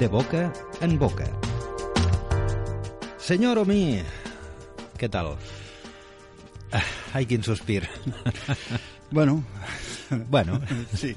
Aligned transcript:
de 0.00 0.08
boca 0.08 0.50
en 0.80 0.98
boca. 0.98 1.26
Senyor 3.20 3.58
Omí, 3.60 4.00
què 4.96 5.10
tal? 5.12 5.34
Ah, 6.72 6.80
ai, 7.12 7.26
quin 7.28 7.44
sospir. 7.44 7.84
Bueno, 9.10 9.40
bueno, 10.30 10.60
sí, 10.94 11.14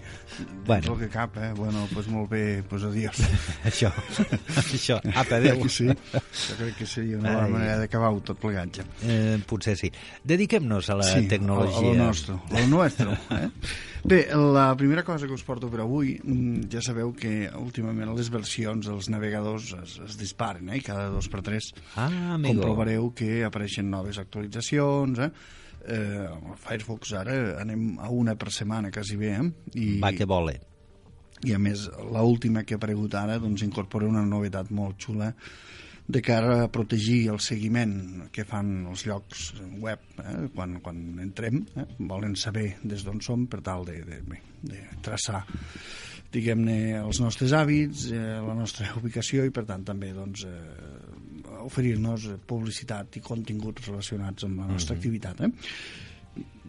Bueno. 0.66 0.94
el 0.94 1.00
que 1.00 1.10
cap, 1.10 1.36
eh? 1.38 1.52
Bueno, 1.56 1.88
pues 1.94 2.08
molt 2.08 2.30
bé, 2.30 2.64
pues 2.68 2.84
adiós. 2.84 3.20
això, 3.70 3.92
això, 4.64 5.00
apa, 5.14 5.38
adéu. 5.38 5.62
Sí, 5.70 5.88
jo 5.88 6.58
crec 6.60 6.76
que 6.80 6.86
seria 6.90 7.18
una 7.18 7.36
bona 7.36 7.48
manera 7.54 7.78
d'acabar-ho 7.82 8.22
tot 8.26 8.40
plegat 8.42 8.80
ja. 8.82 8.86
Eh, 9.06 9.38
potser 9.48 9.76
sí. 9.80 9.92
Dediquem-nos 10.24 10.90
a 10.90 10.98
la 11.00 11.08
sí, 11.10 11.28
tecnologia. 11.28 11.78
A, 11.78 11.80
a 11.80 11.94
lo 11.94 11.96
nostre, 12.06 12.38
a 12.52 12.60
lo 12.62 12.68
nuestro. 12.68 13.18
Eh? 13.38 13.50
Bé, 14.04 14.28
la 14.36 14.74
primera 14.76 15.04
cosa 15.08 15.28
que 15.28 15.34
us 15.34 15.44
porto 15.48 15.70
per 15.72 15.80
avui, 15.80 16.18
mm, 16.20 16.66
ja 16.74 16.82
sabeu 16.84 17.14
que 17.16 17.48
últimament 17.56 18.12
les 18.18 18.28
versions 18.34 18.90
dels 18.90 19.08
navegadors 19.14 19.70
es, 19.82 19.94
es 20.04 20.18
disparen, 20.20 20.70
eh? 20.76 20.82
cada 20.84 21.08
dos 21.14 21.30
per 21.32 21.40
tres 21.42 21.72
Ah, 21.96 22.34
amigo. 22.36 22.60
comprovareu 22.62 23.14
que 23.16 23.46
apareixen 23.48 23.88
noves 23.90 24.20
actualitzacions, 24.20 25.20
eh? 25.24 25.32
Eh, 25.84 26.26
el 26.28 26.58
Firefox 26.64 27.14
ara 27.20 27.34
anem 27.60 27.98
a 28.00 28.10
una 28.10 28.38
per 28.40 28.52
setmana 28.56 28.92
quasi 28.92 29.18
bé, 29.20 29.34
eh? 29.36 29.48
I, 29.76 29.88
Va, 30.00 30.14
que 30.16 30.26
vole. 30.30 30.60
i 31.44 31.52
a 31.52 31.60
més 31.60 31.90
l'última 32.14 32.64
que 32.64 32.78
ha 32.78 32.80
aparegut 32.80 33.16
ara 33.20 33.36
doncs 33.44 33.66
incorpora 33.66 34.08
una 34.08 34.22
novetat 34.24 34.70
molt 34.72 34.96
xula 35.04 35.34
de 36.08 36.22
cara 36.24 36.64
a 36.64 36.70
protegir 36.72 37.30
el 37.32 37.40
seguiment 37.44 38.30
que 38.32 38.46
fan 38.48 38.86
els 38.92 39.06
llocs 39.08 39.54
web 39.84 40.00
eh, 40.24 40.48
quan, 40.56 40.78
quan 40.84 41.04
entrem 41.24 41.62
eh, 41.76 41.86
volen 42.00 42.36
saber 42.40 42.78
des 42.84 43.04
d'on 43.04 43.20
som 43.24 43.46
per 43.48 43.60
tal 43.64 43.84
de, 43.88 44.00
de, 44.08 44.22
bé, 44.28 44.40
de 44.64 44.82
traçar 45.04 45.44
diguem-ne 46.34 46.78
els 47.04 47.20
nostres 47.24 47.54
hàbits 47.56 48.08
eh, 48.12 48.24
la 48.44 48.56
nostra 48.58 48.90
ubicació 49.00 49.44
i 49.48 49.52
per 49.54 49.64
tant 49.70 49.84
també 49.88 50.12
doncs, 50.16 50.44
eh, 50.48 51.13
oferir-nos 51.66 52.30
publicitat 52.48 53.20
i 53.20 53.24
continguts 53.24 53.88
relacionats 53.90 54.48
amb 54.48 54.64
la 54.64 54.72
nostra 54.72 54.98
activitat 54.98 55.44
eh? 55.46 55.52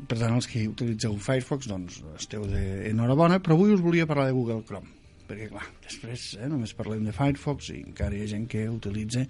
per 0.09 0.19
tant, 0.19 0.35
els 0.35 0.49
que 0.51 0.67
utilitzeu 0.69 1.17
Firefox, 1.23 1.69
doncs 1.71 2.03
esteu 2.19 2.45
d'enhorabona, 2.51 3.41
però 3.41 3.57
avui 3.57 3.73
us 3.73 3.83
volia 3.85 4.09
parlar 4.09 4.29
de 4.29 4.37
Google 4.37 4.63
Chrome 4.69 4.93
perquè 5.25 5.49
clar, 5.49 5.65
després 5.87 6.35
eh, 6.37 6.49
només 6.51 6.75
parlem 6.77 7.07
de 7.07 7.15
Firefox 7.17 7.71
i 7.73 7.81
encara 7.81 8.17
hi 8.17 8.25
ha 8.25 8.31
gent 8.35 8.45
que 8.51 8.67
utilitza 8.69 9.25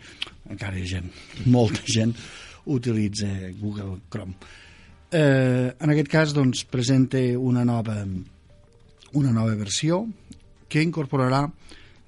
encara 0.50 0.78
hi 0.78 0.82
ha 0.86 0.92
gent, 0.96 1.10
molta 1.46 1.84
gent 1.96 2.14
utilitza 2.74 3.28
Google 3.60 4.00
Chrome 4.10 4.34
eh, 5.14 5.70
en 5.70 5.94
aquest 5.94 6.10
cas 6.10 6.34
doncs 6.34 6.64
presenta 6.70 7.22
una 7.38 7.62
nova 7.68 8.00
una 9.14 9.30
nova 9.30 9.54
versió 9.54 10.02
que 10.68 10.82
incorporarà 10.82 11.44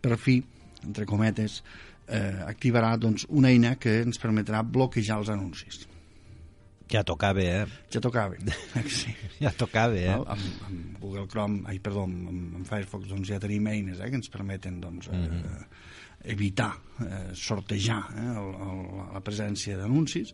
per 0.02 0.18
fi, 0.18 0.41
entre 0.82 1.06
cometes 1.06 1.60
eh, 2.08 2.42
activarà 2.46 2.94
doncs, 3.00 3.26
una 3.28 3.50
eina 3.50 3.74
que 3.80 4.00
ens 4.04 4.18
permetrà 4.22 4.62
bloquejar 4.62 5.18
els 5.22 5.30
anuncis 5.34 5.84
Ja 6.86 7.00
tocava, 7.02 7.42
eh? 7.42 7.66
ja 7.90 7.98
tocava 8.00 8.36
sí 8.98 9.10
Ja 9.42 9.50
tocava, 9.50 9.96
eh? 9.98 10.06
Eh? 10.06 10.14
Amb, 10.14 10.62
amb 10.68 11.00
Google 11.02 11.26
Chrome, 11.26 11.64
ai, 11.66 11.80
perdó, 11.82 12.04
amb, 12.06 12.28
amb 12.60 12.66
Firefox 12.68 13.08
doncs 13.10 13.32
ja 13.32 13.40
tenim 13.42 13.66
eines 13.72 13.98
eh, 13.98 14.10
que 14.12 14.20
ens 14.20 14.30
permeten 14.30 14.80
doncs, 14.84 15.08
eh, 15.10 15.16
Mhm. 15.26 15.66
evitar, 16.26 16.72
eh, 17.04 17.34
sortejar 17.34 18.00
eh, 18.16 18.30
el, 18.38 18.48
el, 18.66 18.78
la 19.14 19.20
presència 19.22 19.76
d'anuncis. 19.78 20.32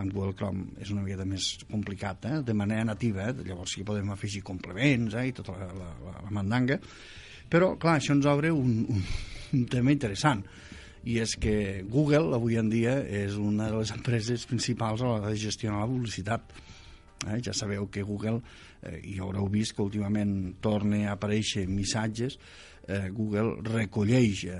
Amb 0.00 0.12
Google 0.12 0.32
Chrome 0.36 0.80
és 0.80 0.90
una 0.90 1.02
miqueta 1.04 1.24
més 1.28 1.46
complicat, 1.70 2.24
eh, 2.24 2.40
de 2.44 2.54
manera 2.56 2.84
nativa, 2.88 3.28
eh, 3.28 3.44
llavors 3.46 3.72
sí 3.72 3.80
que 3.82 3.88
podem 3.92 4.10
afegir 4.12 4.42
complements 4.42 5.14
eh, 5.14 5.26
i 5.28 5.32
tota 5.36 5.54
la, 5.60 5.68
la, 5.76 5.88
la, 6.06 6.14
la 6.24 6.32
mandanga, 6.32 6.78
però 7.52 7.74
clar, 7.80 7.98
això 8.00 8.16
ens 8.16 8.28
obre 8.28 8.50
un, 8.52 8.78
un, 8.88 9.02
un 9.52 9.64
tema 9.72 9.92
interessant 9.92 10.40
i 11.04 11.18
és 11.22 11.34
que 11.40 11.82
Google 11.90 12.36
avui 12.36 12.58
en 12.60 12.68
dia 12.70 12.98
és 13.02 13.34
una 13.40 13.70
de 13.70 13.80
les 13.80 13.90
empreses 13.94 14.46
principals 14.46 15.02
a 15.02 15.08
l'hora 15.08 15.32
de 15.32 15.40
gestionar 15.40 15.82
la 15.82 15.90
publicitat 15.90 16.52
Eh? 17.26 17.40
Ja 17.42 17.52
sabeu 17.54 17.88
que 17.90 18.02
Google, 18.02 18.40
eh, 18.82 19.00
i 19.04 19.18
haureu 19.20 19.48
vist 19.50 19.76
que 19.76 19.82
últimament 19.82 20.56
torna 20.60 21.04
a 21.06 21.16
aparèixer 21.16 21.66
missatges, 21.68 22.38
eh, 22.88 23.10
Google 23.10 23.62
recolleix 23.62 24.44
eh, 24.44 24.58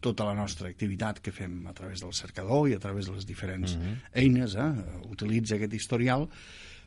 tota 0.00 0.24
la 0.24 0.34
nostra 0.34 0.68
activitat 0.68 1.20
que 1.20 1.32
fem 1.32 1.66
a 1.68 1.72
través 1.72 2.00
del 2.00 2.12
cercador 2.12 2.68
i 2.68 2.74
a 2.74 2.80
través 2.82 3.06
de 3.06 3.12
les 3.12 3.26
diferents 3.26 3.76
eines, 4.14 4.56
eh? 4.56 4.70
utilitza 5.10 5.56
aquest 5.56 5.74
historial 5.74 6.26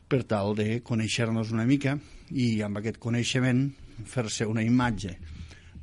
per 0.06 0.24
tal 0.24 0.54
de 0.54 0.82
conèixer-nos 0.84 1.52
una 1.54 1.64
mica 1.66 1.96
i 2.30 2.60
amb 2.62 2.78
aquest 2.78 2.98
coneixement 2.98 3.70
fer-se 4.04 4.46
una 4.46 4.62
imatge 4.62 5.16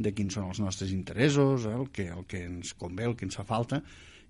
de 0.03 0.13
quins 0.15 0.35
són 0.35 0.49
els 0.51 0.59
nostres 0.63 0.91
interessos, 0.95 1.67
el, 1.69 1.87
que, 1.93 2.09
el 2.13 2.25
que 2.29 2.43
ens 2.45 2.73
convé, 2.79 3.07
el 3.09 3.15
que 3.19 3.25
ens 3.27 3.39
fa 3.39 3.45
falta, 3.47 3.81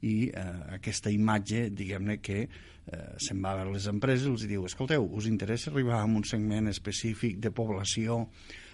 i 0.03 0.27
eh, 0.29 0.43
aquesta 0.77 1.11
imatge, 1.13 1.69
diguem-ne 1.75 2.17
que 2.23 2.41
eh, 2.43 3.05
se'n 3.23 3.39
va 3.43 3.55
a 3.61 3.69
les 3.69 3.87
empreses 3.91 4.27
i 4.27 4.33
els 4.33 4.47
diu, 4.49 4.65
escolteu, 4.67 5.07
us 5.15 5.29
interessa 5.29 5.71
arribar 5.71 6.01
a 6.01 6.09
un 6.09 6.25
segment 6.27 6.67
específic 6.71 7.39
de 7.43 7.53
població 7.55 8.25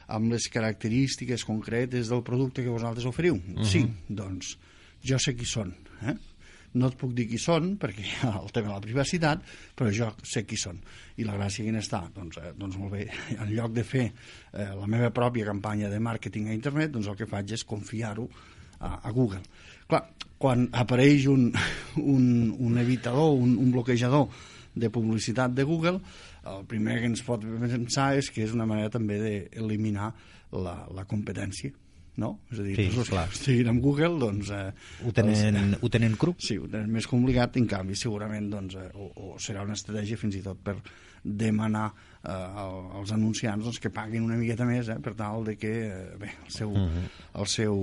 amb 0.09 0.33
les 0.33 0.49
característiques 0.49 1.45
concretes 1.45 2.09
del 2.09 2.25
producte 2.25 2.65
que 2.65 2.73
vosaltres 2.73 3.05
oferiu? 3.05 3.37
Uh 3.37 3.59
-huh. 3.59 3.65
Sí, 3.65 3.85
doncs 4.07 4.57
jo 5.05 5.19
sé 5.19 5.35
qui 5.35 5.45
són, 5.45 5.75
eh? 6.01 6.17
No 6.77 6.89
et 6.89 6.97
puc 6.99 7.13
dir 7.17 7.25
qui 7.29 7.39
són 7.41 7.71
perquè 7.81 8.05
el 8.29 8.51
tema 8.53 8.69
de 8.69 8.75
la 8.75 8.83
privacitat 8.83 9.41
però 9.77 9.89
jo 9.93 10.11
sé 10.23 10.43
qui 10.45 10.59
són. 10.59 10.79
I 11.17 11.25
la 11.27 11.37
gràcia 11.39 11.65
quina 11.65 11.81
està? 11.81 12.03
Doncs, 12.15 12.37
eh, 12.41 12.53
doncs 12.57 12.77
molt 12.81 12.95
bé. 12.97 13.07
En 13.41 13.49
lloc 13.55 13.73
de 13.75 13.85
fer 13.87 14.05
eh, 14.09 14.69
la 14.77 14.87
meva 14.87 15.09
pròpia 15.15 15.47
campanya 15.49 15.89
de 15.89 15.99
màrqueting 16.03 16.49
a 16.49 16.55
internet 16.55 16.93
doncs 16.93 17.09
el 17.09 17.17
que 17.19 17.29
faig 17.29 17.55
és 17.57 17.65
confiar-ho 17.65 18.29
a, 18.79 18.99
a 19.01 19.11
Google. 19.11 19.41
Clar, 19.89 20.03
quan 20.39 20.69
apareix 20.77 21.27
un, 21.31 21.49
un, 22.15 22.25
un 22.53 22.77
evitador 22.77 23.35
un, 23.37 23.57
un 23.57 23.73
bloquejador 23.75 24.29
de 24.79 24.89
publicitat 24.93 25.55
de 25.57 25.65
Google 25.67 25.99
el 26.49 26.65
primer 26.69 26.99
que 27.01 27.09
ens 27.09 27.23
pot 27.25 27.43
pensar 27.43 28.13
és 28.17 28.29
que 28.31 28.45
és 28.45 28.53
una 28.55 28.67
manera 28.69 28.93
també 28.93 29.17
d'eliminar 29.19 30.13
la, 30.55 30.75
la 30.95 31.05
competència 31.09 31.73
no? 32.19 32.33
És 32.51 32.59
a 32.59 32.63
dir, 32.67 32.75
Sí, 32.77 32.87
els 32.91 33.09
clar. 33.09 33.25
que 33.31 33.39
estiguin 33.39 33.71
amb 33.71 33.81
Google, 33.83 34.19
doncs... 34.21 34.51
Eh, 34.51 34.71
Ho 35.07 35.11
tenen, 35.15 35.77
ho 35.81 35.89
tenen 35.89 36.15
cru? 36.19 36.35
Sí, 36.37 36.57
ho 36.59 36.67
tenen 36.69 36.91
més 36.93 37.07
complicat, 37.07 37.57
en 37.57 37.67
canvi, 37.71 37.95
segurament, 37.97 38.49
doncs, 38.51 38.75
eh, 38.75 38.89
o, 38.95 39.09
o 39.33 39.37
serà 39.41 39.63
una 39.65 39.77
estratègia 39.79 40.19
fins 40.19 40.35
i 40.39 40.43
tot 40.45 40.59
per 40.63 40.75
demanar 41.23 41.89
eh, 41.91 42.31
al- 42.31 42.91
als 43.01 43.11
anunciants 43.11 43.65
doncs, 43.65 43.79
que 43.83 43.89
paguin 43.91 44.23
una 44.23 44.37
miqueta 44.39 44.63
més, 44.67 44.87
eh, 44.93 44.99
per 45.03 45.15
tal 45.19 45.43
de 45.47 45.57
que 45.59 45.73
eh, 45.87 46.17
bé, 46.21 46.29
el, 46.45 46.51
seu, 46.53 46.71
el 46.75 47.47
seu 47.51 47.75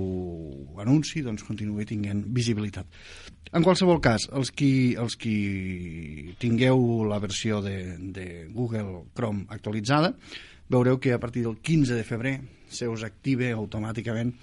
anunci 0.81 1.21
doncs, 1.25 1.43
continuï 1.45 1.85
tinguent 1.85 2.23
visibilitat. 2.33 2.87
En 3.55 3.63
qualsevol 3.63 4.01
cas, 4.03 4.25
els 4.35 4.49
qui, 4.51 4.95
els 4.99 5.15
qui 5.15 6.33
tingueu 6.41 7.05
la 7.07 7.19
versió 7.23 7.61
de, 7.63 7.77
de 8.13 8.25
Google 8.51 9.05
Chrome 9.15 9.45
actualitzada, 9.55 10.13
veureu 10.69 10.99
que 10.99 11.13
a 11.13 11.19
partir 11.19 11.43
del 11.43 11.57
15 11.59 11.95
de 11.95 12.03
febrer 12.03 12.35
se 12.69 12.87
us 12.87 13.03
active 13.07 13.51
automàticament 13.55 14.33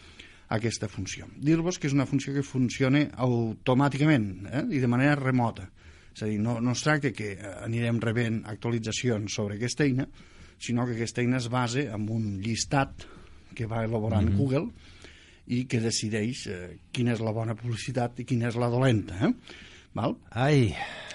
aquesta 0.55 0.89
funció. 0.89 1.27
Dir-vos 1.37 1.79
que 1.79 1.89
és 1.89 1.97
una 1.97 2.07
funció 2.07 2.35
que 2.35 2.45
funciona 2.45 3.07
automàticament 3.25 4.29
eh? 4.51 4.65
i 4.77 4.81
de 4.83 4.91
manera 4.91 5.17
remota. 5.21 5.69
És 6.15 6.23
a 6.23 6.29
dir, 6.31 6.39
no, 6.39 6.61
no 6.63 6.75
es 6.77 6.85
tracta 6.85 7.11
que 7.13 7.33
eh, 7.35 7.53
anirem 7.65 7.99
rebent 8.03 8.45
actualitzacions 8.51 9.35
sobre 9.35 9.59
aquesta 9.59 9.87
eina, 9.87 10.07
sinó 10.63 10.87
que 10.87 10.95
aquesta 10.95 11.25
eina 11.25 11.41
es 11.41 11.49
base 11.51 11.89
en 11.91 12.07
un 12.13 12.39
llistat 12.43 13.07
que 13.55 13.67
va 13.67 13.85
elaborant 13.85 14.29
mm 14.29 14.33
-hmm. 14.33 14.39
Google 14.39 14.69
i 15.47 15.65
que 15.67 15.81
decideix 15.81 16.47
eh, 16.47 16.77
quina 16.93 17.13
és 17.13 17.21
la 17.21 17.33
bona 17.33 17.55
publicitat 17.55 18.21
i 18.21 18.25
quina 18.25 18.49
és 18.49 18.57
la 18.57 18.71
dolenta. 18.71 19.15
Eh? 19.27 19.33
Val? 19.95 20.17
Ai, 20.35 20.73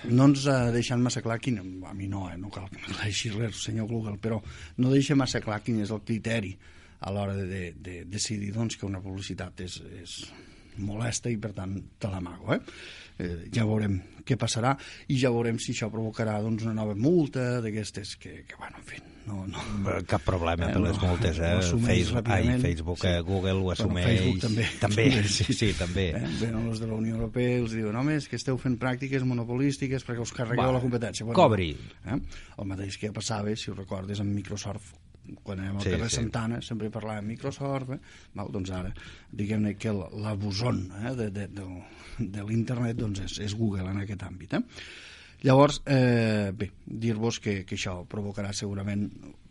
no 0.07 0.29
ens 0.29 0.45
ha 0.47 0.69
deixat 0.71 1.01
massa 1.03 1.23
clar 1.23 1.39
quin, 1.43 1.59
a 1.59 1.93
mi 1.93 2.07
no, 2.07 2.25
eh, 2.31 2.37
no 2.39 2.51
cal 2.53 2.69
que 2.71 2.79
m'aclareixi 2.79 3.33
res, 3.35 3.63
senyor 3.67 3.89
Google, 3.89 4.15
però 4.23 4.39
no 4.79 4.91
deixa 4.93 5.17
massa 5.19 5.41
clar 5.43 5.59
quin 5.65 5.81
és 5.83 5.91
el 5.91 5.99
criteri 6.07 6.53
a 6.99 7.11
l'hora 7.11 7.35
de, 7.35 7.45
de, 7.47 7.63
de 7.75 7.97
decidir 8.07 8.53
doncs, 8.55 8.79
que 8.79 8.87
una 8.87 9.03
publicitat 9.03 9.65
és, 9.67 9.79
és 9.99 10.15
molesta 10.79 11.31
i 11.31 11.37
per 11.39 11.51
tant 11.57 11.75
te 11.99 12.11
l'amago 12.11 12.55
eh? 12.55 12.59
Eh? 13.19 13.49
ja 13.53 13.65
veurem 13.67 13.99
què 14.25 14.35
passarà 14.37 14.75
i 15.09 15.17
ja 15.17 15.31
veurem 15.33 15.57
si 15.59 15.73
això 15.73 15.87
provocarà 15.91 16.39
doncs, 16.43 16.63
una 16.67 16.75
nova 16.77 16.93
multa 16.95 17.59
d'aquestes 17.63 18.15
que, 18.21 18.43
que 18.47 18.57
bueno, 18.59 18.77
en 18.77 18.85
fi 18.85 18.99
no, 19.29 19.43
no, 19.45 19.61
cap 20.09 20.23
problema 20.25 20.69
Eh, 20.69 20.73
per 20.73 20.81
les 20.81 20.97
no, 20.97 21.07
multes, 21.11 21.37
eh? 21.37 21.49
Facebook, 21.61 22.29
ai, 22.31 22.39
ràpidament. 22.47 22.61
Facebook, 22.63 22.97
Sí. 23.03 23.07
eh, 23.11 23.19
Google 23.21 23.51
ho 23.59 23.65
Bueno, 23.67 23.73
assumeix... 23.75 24.07
Facebook 24.07 24.39
també. 24.41 24.65
També, 24.81 25.05
sí, 25.29 25.53
sí, 25.53 25.69
també. 25.77 26.05
Eh? 26.17 26.23
Venen 26.39 26.65
els 26.71 26.79
de 26.81 26.87
la 26.89 26.95
Unió 26.97 27.13
Europea 27.19 27.59
els 27.59 27.75
diuen 27.77 27.95
home, 27.99 28.15
és 28.17 28.25
que 28.27 28.39
esteu 28.41 28.57
fent 28.57 28.79
pràctiques 28.81 29.21
monopolístiques 29.29 30.05
perquè 30.07 30.23
us 30.25 30.33
carregueu 30.33 30.71
Va, 30.71 30.79
la 30.79 30.81
competència. 30.81 31.27
cobri. 31.37 31.69
Eh? 32.09 32.17
El 32.57 32.65
mateix 32.71 32.97
que 32.97 33.11
passava, 33.13 33.53
si 33.55 33.69
ho 33.69 33.75
recordes, 33.77 34.19
amb 34.23 34.33
Microsoft 34.33 34.95
quan 35.43 35.59
anem 35.59 35.77
al 35.79 35.83
Sí, 35.85 35.91
carrer 35.93 36.09
sí. 36.09 36.15
Santana 36.19 36.61
sempre 36.65 36.89
parlàvem 36.93 37.27
de 37.27 37.33
Microsoft 37.35 37.93
eh? 37.95 37.99
Val, 38.35 38.49
doncs 38.53 38.71
ara, 38.75 38.93
diguem-ne 39.31 39.75
que 39.77 39.93
la- 39.93 40.09
l'abusón 40.25 40.85
eh? 41.03 41.13
de, 41.19 41.29
de, 41.35 41.47
de, 41.47 41.67
de 42.19 42.43
l'internet 42.47 42.97
doncs 42.99 43.21
és, 43.27 43.39
és 43.47 43.55
Google 43.55 43.87
en 43.91 44.01
aquest 44.03 44.23
àmbit 44.27 44.57
eh? 44.59 44.63
llavors, 45.43 45.81
eh, 45.87 46.51
bé, 46.51 46.71
dir-vos 46.85 47.39
que, 47.39 47.61
que 47.65 47.77
això 47.77 48.01
provocarà 48.09 48.51
segurament 48.53 49.05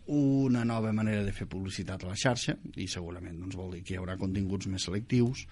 una 0.09 0.63
nova 0.65 0.91
manera 0.93 1.23
de 1.25 1.31
fer 1.33 1.45
publicitat 1.49 2.03
a 2.03 2.11
la 2.11 2.15
xarxa 2.17 2.55
i 2.81 2.87
segurament 2.89 3.39
doncs, 3.41 3.55
vol 3.57 3.75
dir 3.77 3.83
que 3.85 3.93
hi 3.93 3.99
haurà 4.01 4.15
continguts 4.17 4.67
més 4.69 4.85
selectius 4.89 5.43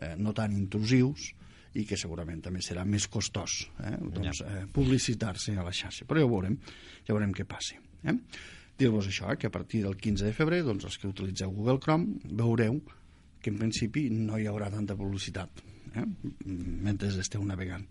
eh, 0.00 0.14
no 0.18 0.32
tan 0.34 0.54
intrusius 0.54 1.32
i 1.74 1.82
que 1.82 1.96
segurament 1.98 2.38
també 2.42 2.60
serà 2.62 2.84
més 2.86 3.08
costós 3.10 3.64
eh? 3.82 3.96
doncs, 4.14 4.44
eh, 4.46 4.60
publicitar-se 4.70 5.56
a 5.58 5.64
la 5.66 5.72
xarxa. 5.74 6.06
Però 6.06 6.20
ja 6.22 6.26
ho 6.28 6.30
veurem, 6.30 6.54
ja 7.02 7.16
veurem 7.16 7.32
què 7.34 7.42
passi. 7.50 7.74
Eh? 8.06 8.14
Dir-vos 8.78 9.06
això, 9.10 9.30
eh, 9.32 9.38
que 9.38 9.50
a 9.50 9.54
partir 9.54 9.84
del 9.84 9.96
15 9.96 10.26
de 10.26 10.34
febrer, 10.36 10.62
doncs, 10.66 10.84
els 10.84 10.98
que 10.98 11.10
utilitzeu 11.10 11.52
Google 11.54 11.78
Chrome, 11.78 12.18
veureu 12.24 12.80
que 13.40 13.52
en 13.52 13.60
principi 13.60 14.08
no 14.10 14.38
hi 14.40 14.48
haurà 14.48 14.70
tanta 14.72 14.96
publicitat 14.96 15.64
eh? 15.94 16.04
mentre 16.44 17.10
esteu 17.20 17.44
navegant 17.44 17.84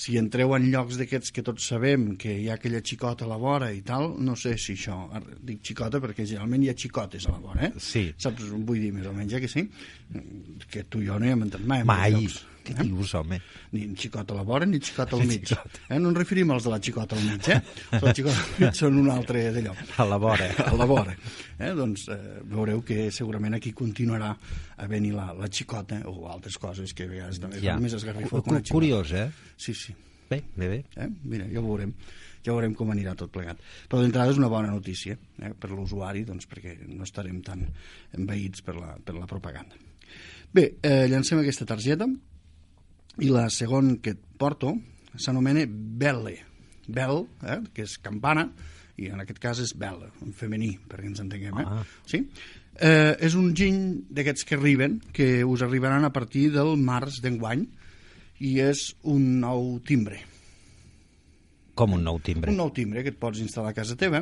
si 0.00 0.16
entreu 0.16 0.54
en 0.56 0.68
llocs 0.72 0.98
d'aquests 1.00 1.32
que 1.34 1.42
tots 1.44 1.66
sabem 1.72 2.14
que 2.20 2.32
hi 2.42 2.48
ha 2.48 2.56
aquella 2.56 2.80
xicota 2.86 3.26
a 3.26 3.30
la 3.30 3.38
vora 3.40 3.70
i 3.74 3.82
tal, 3.86 4.14
no 4.24 4.36
sé 4.38 4.54
si 4.60 4.76
això, 4.78 4.96
dic 5.44 5.60
xicota 5.66 6.00
perquè 6.02 6.24
generalment 6.24 6.64
hi 6.64 6.70
ha 6.72 6.76
xicotes 6.78 7.26
a 7.28 7.34
la 7.34 7.40
vora, 7.42 7.68
eh? 7.68 7.72
Sí. 7.76 8.06
Saps, 8.16 8.48
vull 8.54 8.80
dir, 8.80 8.92
més 8.96 9.08
o 9.10 9.14
menys, 9.16 9.34
eh, 9.36 9.42
que 9.42 9.50
sí? 9.50 9.66
Que 10.70 10.86
tu 10.88 11.02
i 11.02 11.10
jo 11.10 11.18
no 11.20 11.28
hi 11.28 11.34
hem 11.34 11.44
entrat 11.48 11.66
mai. 11.68 11.84
Mai. 11.84 12.16
Què 12.70 12.84
eh? 12.84 12.86
dius, 12.86 13.14
home? 13.18 13.40
Ni 13.74 13.86
xicota 13.98 14.34
a 14.34 14.38
la 14.38 14.44
vora 14.46 14.68
ni 14.68 14.80
xicota 14.80 15.18
al 15.18 15.26
mig. 15.28 15.50
Eh? 15.52 15.98
No 15.98 16.12
ens 16.12 16.18
referim 16.18 16.52
als 16.54 16.66
de 16.66 16.72
la 16.72 16.78
xicota 16.82 17.18
al 17.18 17.24
mig, 17.26 17.48
eh? 17.50 17.58
La 17.98 18.14
xicota 18.14 18.36
al 18.36 18.52
mig 18.60 18.78
són 18.78 19.00
un 19.02 19.10
altre 19.12 19.44
d'allò. 19.56 19.74
A 19.98 20.06
la 20.08 20.20
vora. 20.22 20.48
A 20.70 20.76
la 20.78 20.86
vora. 20.88 21.16
Eh? 21.58 21.72
Doncs 21.76 22.06
eh, 22.14 22.20
veureu 22.52 22.84
que 22.86 23.10
segurament 23.14 23.58
aquí 23.58 23.74
continuarà 23.76 24.30
a 24.30 24.88
venir 24.90 25.12
la, 25.16 25.30
la 25.36 25.50
xicota 25.50 26.00
o 26.08 26.30
altres 26.30 26.56
coses 26.62 26.94
que 26.94 27.08
a 27.08 27.10
vegades 27.10 27.42
també 27.42 27.60
ja. 27.64 27.76
més 27.80 27.96
esgarrifó 27.98 28.40
que 28.40 28.54
una 28.54 28.62
xicota. 28.62 28.78
Curiós, 28.78 29.14
eh? 29.18 29.28
Sí, 29.56 29.74
sí. 29.76 29.96
Bé, 30.30 30.42
bé, 30.54 30.68
bé. 30.70 30.82
Eh? 30.96 31.10
Mira, 31.26 31.50
ja 31.50 31.62
ho 31.62 31.66
veurem 31.66 31.94
ja 32.40 32.54
veurem 32.54 32.74
com 32.76 32.90
anirà 32.92 33.14
tot 33.18 33.32
plegat. 33.34 33.60
Però 33.90 34.00
d'entrada 34.00 34.32
és 34.32 34.40
una 34.40 34.48
bona 34.52 34.72
notícia 34.72 35.16
eh, 35.16 35.52
per 35.52 35.70
l'usuari, 35.74 36.24
doncs, 36.28 36.48
perquè 36.50 36.76
no 36.88 37.04
estarem 37.04 37.42
tan 37.44 37.66
envaïts 38.16 38.64
per 38.64 38.78
la, 38.78 38.94
per 39.04 39.16
la 39.18 39.28
propaganda. 39.30 39.76
Bé, 40.50 40.66
eh, 40.82 41.06
llancem 41.10 41.42
aquesta 41.42 41.68
targeta 41.68 42.08
i 43.20 43.28
la 43.32 43.48
segon 43.52 43.98
que 44.00 44.14
et 44.16 44.20
porto 44.40 44.74
s'anomena 45.20 45.66
Belle. 45.68 46.38
Bell, 46.90 47.26
eh, 47.44 47.60
que 47.74 47.84
és 47.84 47.98
campana, 48.02 48.48
i 49.00 49.10
en 49.12 49.20
aquest 49.22 49.40
cas 49.42 49.60
és 49.62 49.74
Belle, 49.76 50.10
en 50.24 50.32
femení, 50.36 50.72
perquè 50.88 51.08
ens 51.08 51.20
entenguem. 51.22 51.60
Eh? 51.60 51.66
Ah. 51.66 51.84
Sí? 52.08 52.24
Eh, 52.80 53.16
és 53.20 53.36
un 53.36 53.52
giny 53.56 54.06
d'aquests 54.10 54.46
que 54.48 54.56
arriben, 54.56 54.98
que 55.12 55.44
us 55.44 55.62
arribaran 55.66 56.06
a 56.06 56.12
partir 56.12 56.48
del 56.54 56.76
març 56.80 57.20
d'enguany, 57.24 57.66
i 58.40 58.56
és 58.64 58.90
un 59.04 59.40
nou 59.42 59.78
timbre. 59.86 60.22
Com 61.80 61.94
un 61.96 62.02
nou 62.04 62.18
timbre? 62.20 62.52
Un 62.52 62.58
nou 62.60 62.68
timbre 62.76 63.00
que 63.00 63.08
et 63.14 63.16
pots 63.20 63.40
instal·lar 63.40 63.70
a 63.72 63.76
casa 63.76 63.96
teva 63.96 64.20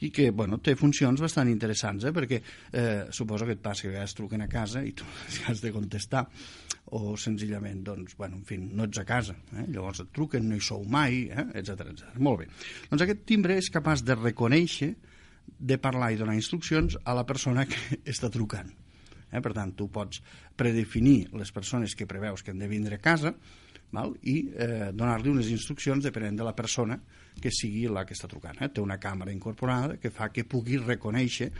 i 0.00 0.08
que 0.12 0.30
bueno, 0.32 0.56
té 0.64 0.72
funcions 0.80 1.20
bastant 1.20 1.50
interessants, 1.50 2.06
eh? 2.08 2.12
perquè 2.16 2.38
eh, 2.40 3.02
suposo 3.12 3.44
que 3.44 3.56
et 3.58 3.60
passa 3.60 3.84
que 3.84 3.90
a 3.90 3.94
vegades 3.98 4.14
truquen 4.16 4.44
a 4.44 4.48
casa 4.48 4.80
i 4.80 4.94
tu 4.96 5.04
has 5.50 5.60
de 5.60 5.72
contestar 5.74 6.24
o 6.96 7.16
senzillament, 7.20 7.82
doncs, 7.84 8.14
bueno, 8.16 8.38
en 8.38 8.46
fi, 8.48 8.56
no 8.62 8.86
ets 8.86 9.02
a 9.02 9.04
casa, 9.04 9.34
eh? 9.58 9.66
llavors 9.74 10.00
et 10.06 10.12
truquen, 10.14 10.46
no 10.48 10.56
hi 10.56 10.64
sou 10.64 10.86
mai, 10.88 11.26
eh? 11.28 11.44
etc 11.60 11.84
etc. 11.90 12.16
Molt 12.22 12.44
bé. 12.44 12.48
Doncs 12.88 13.04
aquest 13.04 13.26
timbre 13.28 13.58
és 13.60 13.68
capaç 13.74 14.06
de 14.06 14.16
reconèixer, 14.16 14.94
de 15.46 15.78
parlar 15.78 16.14
i 16.14 16.18
donar 16.20 16.38
instruccions 16.38 16.96
a 17.04 17.14
la 17.18 17.26
persona 17.28 17.66
que 17.68 18.00
està 18.14 18.32
trucant. 18.32 18.72
Eh? 19.28 19.42
Per 19.44 19.52
tant, 19.52 19.76
tu 19.76 19.90
pots 19.92 20.24
predefinir 20.56 21.26
les 21.36 21.52
persones 21.52 21.92
que 21.92 22.08
preveus 22.08 22.40
que 22.40 22.56
han 22.56 22.64
de 22.64 22.72
vindre 22.72 22.96
a 22.96 23.04
casa 23.04 23.36
val? 23.96 24.14
i 24.28 24.36
eh, 24.52 24.92
donar-li 24.92 25.32
unes 25.32 25.50
instruccions 25.52 26.04
depenent 26.04 26.38
de 26.38 26.46
la 26.46 26.54
persona 26.56 26.98
que 27.40 27.52
sigui 27.52 27.86
la 27.92 28.04
que 28.06 28.16
està 28.16 28.28
trucant. 28.30 28.60
Eh? 28.60 28.70
Té 28.72 28.84
una 28.84 29.00
càmera 29.00 29.34
incorporada 29.34 29.98
que 30.00 30.12
fa 30.12 30.30
que 30.32 30.46
pugui 30.48 30.78
reconèixer 30.82 31.50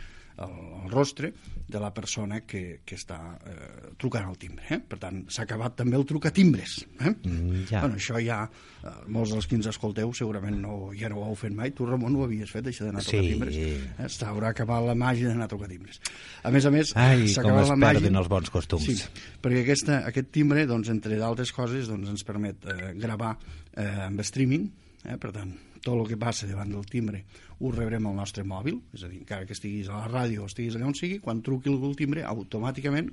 el, 0.43 0.57
el 0.83 0.91
rostre 0.91 1.33
de 1.67 1.79
la 1.79 1.89
persona 1.93 2.41
que, 2.47 2.79
que 2.87 2.95
està 2.95 3.17
eh, 3.43 3.91
trucant 3.99 4.29
al 4.29 4.37
timbre. 4.39 4.63
Eh? 4.71 4.79
Per 4.79 4.99
tant, 5.01 5.19
s'ha 5.33 5.43
acabat 5.43 5.75
també 5.81 5.97
el 5.99 6.05
trucatimbres. 6.07 6.77
Eh? 7.01 7.11
Mm, 7.11 7.65
ja. 7.71 7.81
Bueno, 7.83 7.97
això 7.99 8.21
ja, 8.23 8.39
eh, 8.47 8.93
molts 9.11 9.33
dels 9.35 9.49
que 9.49 9.57
ens 9.59 9.67
escolteu 9.73 10.13
segurament 10.15 10.59
no, 10.63 10.93
ja 10.97 11.11
no 11.11 11.19
ho 11.19 11.27
heu 11.31 11.35
fet 11.39 11.55
mai. 11.57 11.73
Tu, 11.75 11.87
Ramon, 11.89 12.15
ho 12.15 12.23
havies 12.27 12.53
fet, 12.53 12.69
això 12.71 12.87
d'anar 12.87 13.03
a 13.03 13.07
trucar 13.07 13.25
sí. 13.25 13.33
timbres. 13.33 13.59
Eh? 13.59 14.09
S'haurà 14.15 14.53
acabat 14.55 14.87
la 14.87 14.95
màgia 14.97 15.33
d'anar 15.33 15.49
a 15.49 15.53
trucar 15.53 15.69
timbres. 15.73 15.99
A 16.47 16.53
més 16.55 16.65
a 16.65 16.73
més, 16.73 16.95
s'ha 16.95 17.43
acabat 17.43 17.71
la 17.73 17.79
màgia... 17.83 18.13
els 18.17 18.31
bons 18.31 18.53
costums. 18.53 18.87
Sí, 18.87 19.23
perquè 19.43 19.65
aquesta, 19.65 20.01
aquest 20.07 20.31
timbre, 20.33 20.63
doncs, 20.69 20.91
entre 20.93 21.19
d'altres 21.19 21.51
coses, 21.55 21.91
doncs, 21.91 22.15
ens 22.15 22.27
permet 22.27 22.63
eh, 22.71 22.93
gravar 22.97 23.35
eh, 23.75 24.07
amb 24.07 24.23
streaming, 24.25 24.69
eh? 25.03 25.17
per 25.19 25.35
tant, 25.35 25.51
tot 25.87 25.95
el 25.95 26.09
que 26.09 26.19
passa 26.19 26.49
davant 26.49 26.73
del 26.73 26.85
timbre 26.91 27.23
ho 27.63 27.71
rebrem 27.71 28.05
al 28.09 28.19
nostre 28.19 28.43
mòbil, 28.43 28.81
és 28.93 29.05
a 29.07 29.09
dir, 29.09 29.21
encara 29.23 29.47
que 29.47 29.55
estiguis 29.55 29.87
a 29.89 30.01
la 30.01 30.11
ràdio 30.11 30.43
o 30.43 30.51
estiguis 30.51 30.75
allà 30.75 30.89
on 30.89 30.97
sigui, 30.97 31.21
quan 31.23 31.41
truqui 31.45 31.71
el 31.71 31.95
timbre, 31.97 32.25
automàticament, 32.27 33.09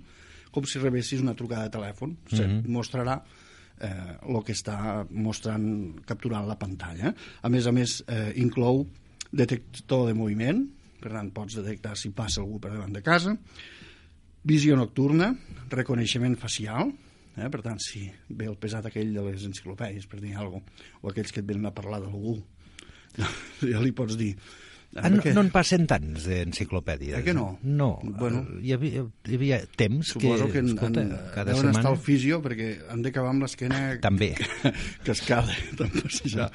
com 0.54 0.66
si 0.68 0.82
rebessis 0.82 1.22
una 1.22 1.34
trucada 1.38 1.68
de 1.68 1.74
telèfon, 1.78 2.16
mm 2.30 2.38
-hmm. 2.38 2.66
mostrarà 2.66 3.22
eh, 3.80 4.18
el 4.28 4.42
que 4.44 4.52
està 4.52 5.06
mostrant, 5.10 6.00
capturant 6.06 6.46
la 6.46 6.58
pantalla. 6.58 7.14
A 7.42 7.48
més 7.48 7.66
a 7.66 7.72
més, 7.72 8.02
eh, 8.06 8.32
inclou 8.36 8.86
detector 9.32 10.06
de 10.08 10.14
moviment, 10.14 10.68
per 11.00 11.12
tant, 11.12 11.30
pots 11.30 11.56
detectar 11.56 11.96
si 11.96 12.10
passa 12.10 12.40
algú 12.40 12.60
per 12.60 12.70
davant 12.70 12.92
de 12.92 13.02
casa, 13.02 13.36
visió 14.44 14.76
nocturna, 14.76 15.34
reconeixement 15.70 16.36
facial, 16.36 16.92
eh? 17.36 17.48
per 17.50 17.62
tant, 17.62 17.78
si 17.80 18.10
ve 18.28 18.46
el 18.46 18.56
pesat 18.56 18.86
aquell 18.86 19.12
de 19.14 19.22
les 19.22 19.44
enciclopèdies, 19.44 20.06
per 20.06 20.20
dir 20.20 20.36
alguna 20.36 20.62
cosa, 20.62 20.98
o 21.02 21.10
aquells 21.10 21.32
que 21.32 21.40
et 21.40 21.46
venen 21.46 21.66
a 21.66 21.74
parlar 21.74 22.00
d'algú 22.00 22.38
ja 23.72 23.80
li 23.82 23.94
pots 23.96 24.18
dir 24.20 24.34
Ah, 24.94 25.08
no, 25.10 25.18
no 25.34 25.42
en 25.42 25.48
passen 25.50 25.88
tants 25.90 26.26
d'enciclopèdies. 26.30 27.16
Eh 27.18 27.22
que 27.26 27.32
no? 27.34 27.46
No. 27.66 27.88
Bueno, 28.04 28.44
hi, 28.62 28.74
havia, 28.76 29.02
hi 29.26 29.38
havia 29.38 29.58
temps 29.80 30.12
Suposo 30.14 30.46
que, 30.46 30.60
que 30.60 30.62
escolta, 30.70 31.02
en, 31.02 31.10
cada 31.34 31.48
deuen 31.50 31.64
setmana... 31.64 31.80
estar 31.80 31.90
al 31.90 31.98
fisio 31.98 32.38
perquè 32.44 32.68
han 32.92 33.02
d'acabar 33.02 33.32
amb 33.34 33.42
l'esquena... 33.42 33.80
També. 34.04 34.30
Cascada, 35.08 35.56
tant 35.80 35.90
passejar 35.98 36.46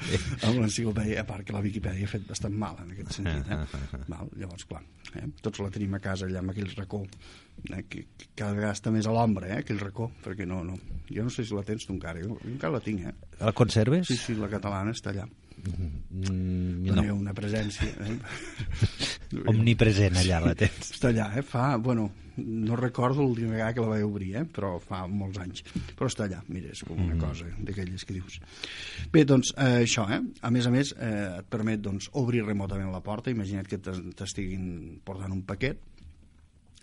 amb 0.48 0.62
l'enciclopèdia, 0.62 1.20
a 1.20 1.28
part 1.28 1.44
que 1.44 1.56
la 1.56 1.60
Viquipèdia 1.66 2.08
ha 2.08 2.14
fet 2.14 2.24
bastant 2.30 2.56
mal 2.64 2.80
en 2.80 2.94
aquest 2.96 3.20
sentit. 3.20 3.44
Eh? 3.44 3.60
Ah, 3.60 3.66
ah, 3.68 4.00
ah, 4.00 4.02
Val, 4.08 4.32
llavors, 4.40 4.64
clar, 4.72 4.82
eh? 5.12 5.26
tots 5.44 5.60
la 5.60 5.68
tenim 5.76 6.00
a 6.00 6.02
casa 6.08 6.30
allà 6.30 6.40
amb 6.40 6.54
aquell 6.54 6.72
racó 6.78 7.04
eh? 7.70 7.84
que, 7.88 8.06
cada 8.34 8.54
vegada 8.56 8.76
està 8.76 8.92
més 8.94 9.06
a 9.06 9.14
l'ombra, 9.14 9.50
eh? 9.50 9.60
aquell 9.64 9.80
racó, 9.82 10.10
perquè 10.24 10.46
no, 10.48 10.62
no... 10.66 10.78
Jo 11.10 11.24
no 11.26 11.32
sé 11.34 11.42
si 11.42 11.56
la 11.56 11.64
tens 11.66 11.86
tu 11.86 11.94
encara, 11.96 12.22
jo 12.22 12.38
encara 12.46 12.76
la 12.76 12.82
tinc, 12.84 13.06
eh? 13.10 13.36
La 13.40 13.54
conserves? 13.56 14.06
Sí, 14.06 14.18
sí, 14.20 14.36
la 14.38 14.50
catalana 14.52 14.94
està 14.94 15.10
allà. 15.10 15.26
Mm, 15.60 16.86
no. 16.86 17.02
Ha 17.02 17.12
una 17.12 17.34
presència. 17.36 17.90
Eh? 18.06 18.16
Omnipresent 19.52 20.16
allà 20.22 20.40
la 20.44 20.54
tens. 20.58 20.94
Està 20.94 21.10
allà, 21.10 21.30
eh? 21.36 21.42
Fa, 21.46 21.74
bueno, 21.82 22.08
no 22.40 22.76
recordo 22.76 23.22
l'última 23.22 23.52
vegada 23.56 23.74
que 23.74 23.84
la 23.84 23.90
vaig 23.92 24.06
obrir, 24.06 24.30
eh? 24.40 24.44
però 24.48 24.72
fa 24.82 25.02
molts 25.10 25.40
anys. 25.42 25.64
Però 25.98 26.08
està 26.10 26.26
allà, 26.26 26.40
mira, 26.48 26.72
és 26.72 26.82
com 26.86 26.98
una 26.98 27.16
mm. 27.16 27.20
cosa 27.22 27.50
d'aquelles 27.58 28.06
que 28.06 28.16
dius. 28.16 28.40
Bé, 29.12 29.24
doncs, 29.28 29.52
eh, 29.56 29.82
això, 29.84 30.06
eh? 30.10 30.20
A 30.46 30.52
més 30.54 30.68
a 30.68 30.74
més, 30.74 30.94
eh, 30.96 31.40
et 31.42 31.50
permet 31.52 31.82
doncs, 31.84 32.10
obrir 32.20 32.44
remotament 32.46 32.92
la 32.94 33.02
porta. 33.04 33.32
Imagina't 33.34 33.68
que 33.68 33.80
t'estiguin 33.82 35.00
portant 35.04 35.34
un 35.34 35.44
paquet 35.46 35.82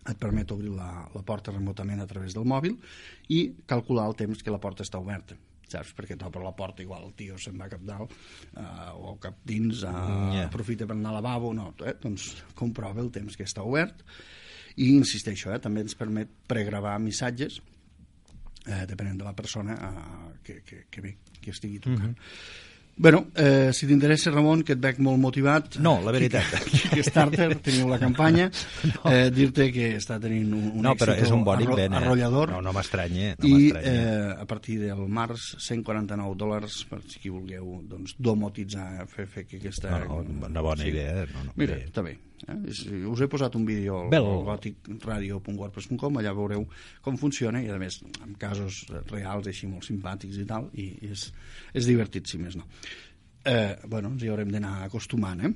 et 0.08 0.18
permet 0.20 0.52
obrir 0.52 0.72
la, 0.72 0.90
la 1.14 1.24
porta 1.26 1.52
remotament 1.52 2.02
a 2.02 2.08
través 2.08 2.36
del 2.38 2.48
mòbil 2.48 2.78
i 3.34 3.44
calcular 3.68 4.08
el 4.08 4.18
temps 4.20 4.44
que 4.44 4.54
la 4.54 4.62
porta 4.64 4.86
està 4.88 5.02
oberta 5.04 5.38
saps? 5.68 5.94
Perquè 5.98 6.18
t'obre 6.20 6.44
la 6.44 6.54
porta, 6.56 6.84
igual 6.84 7.08
el 7.10 7.14
tio 7.18 7.38
se'n 7.42 7.58
va 7.60 7.70
cap 7.72 7.84
dalt 7.84 8.14
uh, 8.56 8.94
o 8.96 9.18
cap 9.24 9.40
dins, 9.48 9.84
uh, 9.84 9.96
yeah. 10.32 10.46
aprofita 10.48 10.88
per 10.88 10.96
anar 10.96 11.12
al 11.12 11.20
lavabo, 11.20 11.54
no, 11.56 11.74
eh? 11.84 11.96
doncs 12.02 12.30
comprova 12.56 13.04
el 13.04 13.12
temps 13.16 13.36
que 13.36 13.48
està 13.48 13.66
obert 13.68 14.06
i 14.78 14.92
insisteixo, 14.94 15.52
eh? 15.52 15.60
també 15.60 15.84
ens 15.84 15.98
permet 15.98 16.32
pregravar 16.48 16.96
missatges 17.04 17.60
eh, 17.60 18.86
depenent 18.88 19.20
de 19.20 19.28
la 19.28 19.36
persona 19.36 19.76
uh, 19.76 20.32
que, 20.46 20.62
que, 20.64 20.86
que 20.94 21.04
ve, 21.04 21.18
que 21.42 21.52
estigui 21.52 21.84
tocant. 21.84 22.16
Mm 22.16 22.16
-hmm 22.16 22.66
Bueno, 23.00 23.27
eh, 23.36 23.70
si 23.74 23.86
t'interessa, 23.86 24.32
Ramon, 24.34 24.63
que 24.66 24.74
et 24.74 24.82
veig 24.82 24.98
molt 25.06 25.20
motivat... 25.22 25.77
No, 25.86 26.00
la 26.01 26.12
veritat. 26.16 26.50
Kickstarter, 26.96 27.51
teniu 27.62 27.92
la 27.92 28.00
campanya, 28.01 28.48
no. 28.89 29.12
eh, 29.12 29.27
dir-te 29.34 29.68
que 29.75 29.92
està 30.00 30.18
tenint 30.24 30.50
un, 30.58 30.72
un 30.80 30.88
no, 30.88 30.96
però 30.98 31.13
és 31.13 31.30
un 31.34 31.46
bon 31.46 31.62
invent, 31.62 31.94
eh? 31.94 32.01
arrollador. 32.01 32.56
No, 32.56 32.63
no 32.66 32.74
m'estranya. 32.74 33.36
No 33.38 33.51
I 33.51 33.70
eh, 33.77 34.34
a 34.34 34.48
partir 34.50 34.80
del 34.82 35.06
març, 35.06 35.51
149 35.62 36.34
dòlars, 36.42 36.80
per 36.89 37.04
si 37.06 37.22
qui 37.22 37.30
vulgueu 37.30 37.84
doncs, 37.86 38.18
domotitzar, 38.18 39.06
fer, 39.13 39.27
fer 39.30 39.46
que 39.46 39.62
aquesta... 39.62 39.94
No, 40.08 40.24
no, 40.25 40.50
una 40.50 40.66
bona 40.66 40.82
sí. 40.82 40.89
idea. 40.89 41.27
No, 41.36 41.46
no, 41.51 41.54
Mira, 41.60 41.77
bé. 41.77 41.92
està 41.92 42.01
bé. 42.01 42.18
Eh? 42.46 42.58
Us 43.10 43.22
he 43.22 43.27
posat 43.32 43.56
un 43.58 43.65
vídeo 43.65 43.98
al, 44.03 44.13
al 44.13 44.44
goticradio.wordpress.com, 44.46 46.20
allà 46.20 46.34
veureu 46.38 46.67
com 47.01 47.17
funciona 47.17 47.63
i 47.63 47.70
a 47.74 47.77
més 47.82 47.98
amb 48.22 48.38
casos 48.38 48.84
reals 49.10 49.50
així 49.50 49.70
molt 49.70 49.88
simpàtics 49.88 50.38
i 50.38 50.46
tal 50.46 50.70
i, 50.77 50.91
i 51.01 51.12
és, 51.15 51.27
és 51.74 51.89
divertit 51.89 52.29
si 52.29 52.38
més 52.41 52.58
no 52.60 52.67
eh, 53.41 53.74
bueno, 53.89 54.13
ens 54.13 54.24
hi 54.24 54.29
haurem 54.29 54.51
d'anar 54.53 54.84
acostumant 54.86 55.41
eh? 55.48 55.51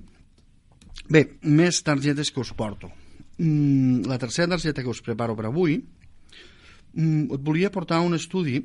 bé, 1.06 1.26
més 1.46 1.84
targetes 1.86 2.34
que 2.34 2.42
us 2.42 2.54
porto 2.58 2.90
mm, 3.38 4.08
la 4.10 4.18
tercera 4.22 4.56
targeta 4.56 4.82
que 4.82 4.90
us 4.90 5.04
preparo 5.06 5.38
per 5.38 5.52
avui 5.52 5.78
mm, 5.78 7.28
et 7.30 7.44
volia 7.46 7.74
portar 7.74 8.02
un 8.02 8.18
estudi 8.18 8.58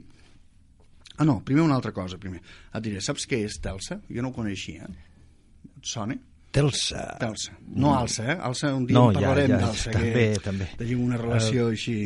ah 1.16 1.28
no, 1.28 1.42
primer 1.44 1.66
una 1.66 1.76
altra 1.76 1.92
cosa 1.92 2.16
primer 2.22 2.40
et 2.40 2.80
diré, 2.80 3.04
saps 3.04 3.28
què 3.28 3.42
és 3.44 3.60
Telsa? 3.60 4.00
jo 4.08 4.24
no 4.24 4.32
ho 4.32 4.38
coneixia 4.40 4.88
et 4.88 5.84
sona? 5.84 6.16
Telsa. 6.52 7.02
Telsa. 7.20 7.52
No 7.76 7.92
alça, 7.98 8.24
eh? 8.32 8.36
Alça, 8.40 8.70
un 8.74 8.86
dia 8.86 8.96
No, 8.96 9.10
en 9.10 9.18
ja, 9.18 9.26
parlarem 9.26 9.50
ja, 9.52 9.58
d'alça. 9.66 9.92
també, 9.92 10.26
que 10.32 10.40
també. 10.44 10.68
Tenim 10.78 11.02
una 11.04 11.18
relació 11.20 11.68
així... 11.72 11.96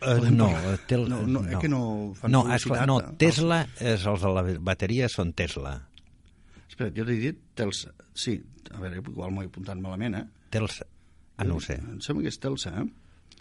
Uh, 0.00 0.14
Podem 0.16 0.36
no, 0.38 0.46
parlar. 0.48 0.78
tel, 0.88 1.02
no, 1.12 1.18
no, 1.28 1.42
és 1.44 1.58
que 1.60 1.68
no 1.68 1.80
fan 2.16 2.32
no, 2.32 2.40
esclar, 2.54 2.86
no, 2.88 2.94
Tesla, 3.20 3.58
és, 3.76 4.06
els 4.08 4.22
de 4.24 4.30
la 4.32 4.44
bateria 4.70 5.10
són 5.12 5.34
Tesla. 5.36 5.74
Espera, 6.70 6.88
jo 6.96 7.04
t'he 7.04 7.18
dit 7.20 7.42
Telsa. 7.58 7.92
Sí, 8.16 8.38
a 8.72 8.80
veure, 8.80 9.02
igual 9.02 9.34
m'ho 9.36 9.44
he 9.44 9.50
apuntat 9.50 9.76
malament, 9.76 10.16
eh? 10.16 10.24
Telsa. 10.56 10.86
Ah, 11.36 11.44
no 11.44 11.58
ho 11.58 11.60
sé. 11.60 11.76
Em 11.76 12.00
sembla 12.00 12.24
que 12.24 12.32
és 12.32 12.40
Telsa, 12.40 12.72
eh? 12.80 12.86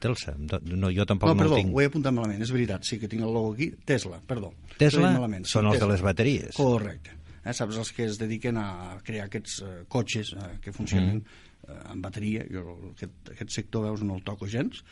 Telsa. 0.03 0.33
No, 0.35 0.91
jo 0.91 1.05
tampoc 1.07 1.29
No, 1.31 1.37
no, 1.37 1.45
perdó, 1.45 1.55
ho 1.55 1.61
tinc. 1.61 1.71
ho 1.71 1.79
he 1.79 1.87
apuntat 1.87 2.15
malament, 2.15 2.43
és 2.43 2.51
veritat, 2.51 2.83
sí 2.87 2.99
que 2.99 3.07
tinc 3.07 3.23
el 3.23 3.31
logo 3.31 3.53
aquí. 3.53 3.69
Tesla, 3.87 4.19
perdó. 4.27 4.51
Tesla 4.79 5.13
són 5.47 5.71
els 5.71 5.79
de 5.79 5.89
les 5.93 6.03
bateries. 6.03 6.59
Correcte. 6.59 7.15
Eh, 7.43 7.53
saps 7.55 7.77
els 7.79 7.91
que 7.95 8.07
es 8.09 8.19
dediquen 8.19 8.59
a 8.59 8.99
crear 9.05 9.27
aquests 9.29 9.61
uh, 9.63 9.69
cotxes 9.91 10.33
uh, 10.35 10.49
que 10.63 10.73
funcionen 10.75 11.21
mm. 11.21 11.45
uh, 11.69 11.79
amb 11.93 12.03
bateria. 12.05 12.45
Jo 12.51 12.75
aquest, 12.91 13.33
aquest 13.35 13.55
sector, 13.55 13.87
veus, 13.87 14.03
no 14.05 14.19
el 14.19 14.25
toco 14.27 14.49
gens, 14.49 14.83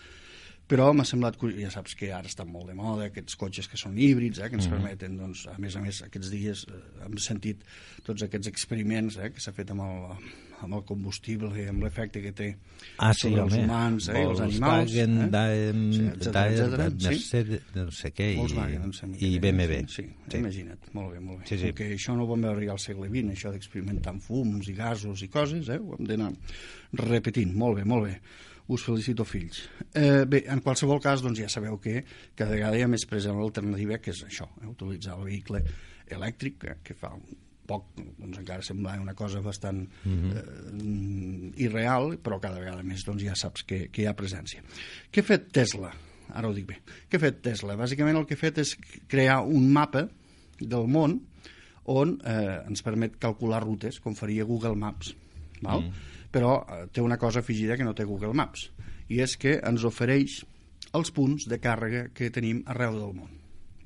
però 0.68 0.90
m'ha 0.94 1.06
semblat, 1.08 1.38
cu- 1.40 1.54
ja 1.56 1.70
saps 1.72 1.96
que 1.96 2.10
ara 2.12 2.28
estan 2.28 2.50
molt 2.52 2.68
de 2.68 2.74
moda 2.76 3.06
aquests 3.08 3.36
cotxes 3.40 3.70
que 3.72 3.78
són 3.80 3.96
híbrids, 3.98 4.40
eh, 4.44 4.50
que 4.50 4.58
ens 4.60 4.68
mm. 4.68 4.74
permeten, 4.76 5.18
doncs, 5.18 5.46
a 5.48 5.56
més 5.64 5.76
a 5.80 5.82
més, 5.82 6.02
aquests 6.04 6.30
dies 6.34 6.66
eh, 6.68 6.82
hem 7.06 7.16
sentit 7.24 7.64
tots 8.04 8.24
aquests 8.28 8.48
experiments 8.52 9.16
eh, 9.18 9.30
que 9.32 9.40
s'ha 9.44 9.54
fet 9.56 9.72
amb 9.72 9.86
el, 9.86 10.28
amb 10.66 10.74
el 10.74 10.82
combustible 10.90 11.52
i 11.62 11.68
amb 11.70 11.84
l'efecte 11.86 12.20
que 12.24 12.32
té 12.36 12.48
Ah, 12.98 13.14
sí, 13.14 13.28
sobre 13.30 13.44
els 13.46 13.54
home. 13.54 13.64
humans 13.64 14.08
eh, 14.10 14.18
i 14.18 14.24
els 14.26 14.40
animals. 14.42 14.92
Volkswagen, 14.92 15.18
eh? 15.22 15.30
Daim, 15.38 15.82
Sí, 15.94 16.02
etcètera, 16.12 16.44
etcètera, 16.52 16.90
sí. 16.90 17.08
Mercedes, 17.08 17.62
no 17.76 17.86
sé 17.92 18.12
què, 18.18 18.28
i, 18.34 18.38
Volkswagen, 18.42 18.92
i 19.16 19.20
que- 19.22 19.40
BMW. 19.46 19.80
Sí, 19.94 20.06
sí, 20.28 20.38
imagina't, 20.42 20.90
molt 20.98 21.14
bé, 21.14 21.20
molt 21.22 21.40
bé. 21.44 21.48
Sí, 21.52 21.60
sí. 21.64 21.72
Que 21.78 21.92
això 21.96 22.16
no 22.18 22.26
ho 22.26 22.32
vam 22.34 22.44
veure 22.50 22.66
ja 22.66 22.74
al 22.76 22.82
segle 22.84 23.08
XX, 23.08 23.32
això 23.38 23.54
d'experimentar 23.54 24.16
amb 24.18 24.26
fums 24.26 24.68
i 24.68 24.76
gasos 24.76 25.22
i 25.24 25.30
coses, 25.32 25.70
eh? 25.70 25.78
ho 25.80 25.96
hem 26.00 26.10
d'anar 26.10 26.32
repetint. 26.94 27.54
Molt 27.56 27.78
bé, 27.80 27.86
molt 27.88 28.08
bé. 28.10 28.18
Us 28.68 28.84
felicito, 28.84 29.24
fills. 29.24 29.62
Eh, 29.96 30.26
bé, 30.28 30.44
en 30.52 30.60
qualsevol 30.64 31.00
cas, 31.04 31.22
doncs 31.24 31.40
ja 31.40 31.50
sabeu 31.52 31.78
que 31.80 32.02
cada 32.36 32.52
vegada 32.52 32.76
hi 32.76 32.84
ha 32.84 32.92
més 32.92 33.06
present 33.08 33.38
l'alternativa, 33.40 34.00
que 34.04 34.12
és 34.12 34.24
això, 34.28 34.50
eh? 34.60 34.68
utilitzar 34.68 35.16
el 35.16 35.28
vehicle 35.30 35.62
elèctric, 36.18 36.66
eh? 36.68 36.80
que 36.84 36.96
fa 36.98 37.14
un 37.16 37.24
poc, 37.68 37.88
doncs 38.20 38.42
encara 38.42 38.64
sembla 38.64 38.96
una 39.02 39.16
cosa 39.16 39.42
bastant 39.44 39.82
eh, 40.08 40.44
irreal, 41.64 42.16
però 42.24 42.42
cada 42.44 42.62
vegada 42.62 42.84
més 42.88 43.04
doncs, 43.08 43.24
ja 43.28 43.36
saps 43.40 43.66
que, 43.68 43.86
que 43.92 44.04
hi 44.04 44.10
ha 44.10 44.16
presència. 44.18 44.64
Què 45.12 45.24
ha 45.24 45.30
fet 45.32 45.50
Tesla? 45.56 45.92
Ara 46.36 46.50
ho 46.50 46.56
dic 46.56 46.68
bé. 46.68 46.82
Què 47.08 47.20
ha 47.20 47.24
fet 47.24 47.42
Tesla? 47.44 47.78
Bàsicament 47.80 48.20
el 48.20 48.28
que 48.28 48.36
ha 48.36 48.42
fet 48.42 48.60
és 48.64 48.76
crear 49.12 49.42
un 49.48 49.70
mapa 49.76 50.08
del 50.60 50.88
món 50.92 51.20
on 51.88 52.18
eh, 52.28 52.68
ens 52.68 52.84
permet 52.84 53.16
calcular 53.22 53.62
rutes, 53.64 54.02
com 54.04 54.16
faria 54.16 54.48
Google 54.48 54.76
Maps. 54.80 55.14
Val? 55.62 55.88
Mm. 55.88 56.17
Però 56.32 56.60
eh, 56.68 56.86
té 56.92 57.02
una 57.02 57.18
cosa 57.18 57.40
afegida 57.40 57.78
que 57.78 57.86
no 57.88 57.94
té 57.96 58.04
Google 58.06 58.34
Maps, 58.34 58.70
i 59.10 59.22
és 59.24 59.38
que 59.40 59.58
ens 59.64 59.84
ofereix 59.88 60.42
els 60.98 61.12
punts 61.16 61.48
de 61.48 61.60
càrrega 61.64 62.08
que 62.16 62.30
tenim 62.34 62.64
arreu 62.68 62.98
del 63.00 63.14
món. 63.16 63.34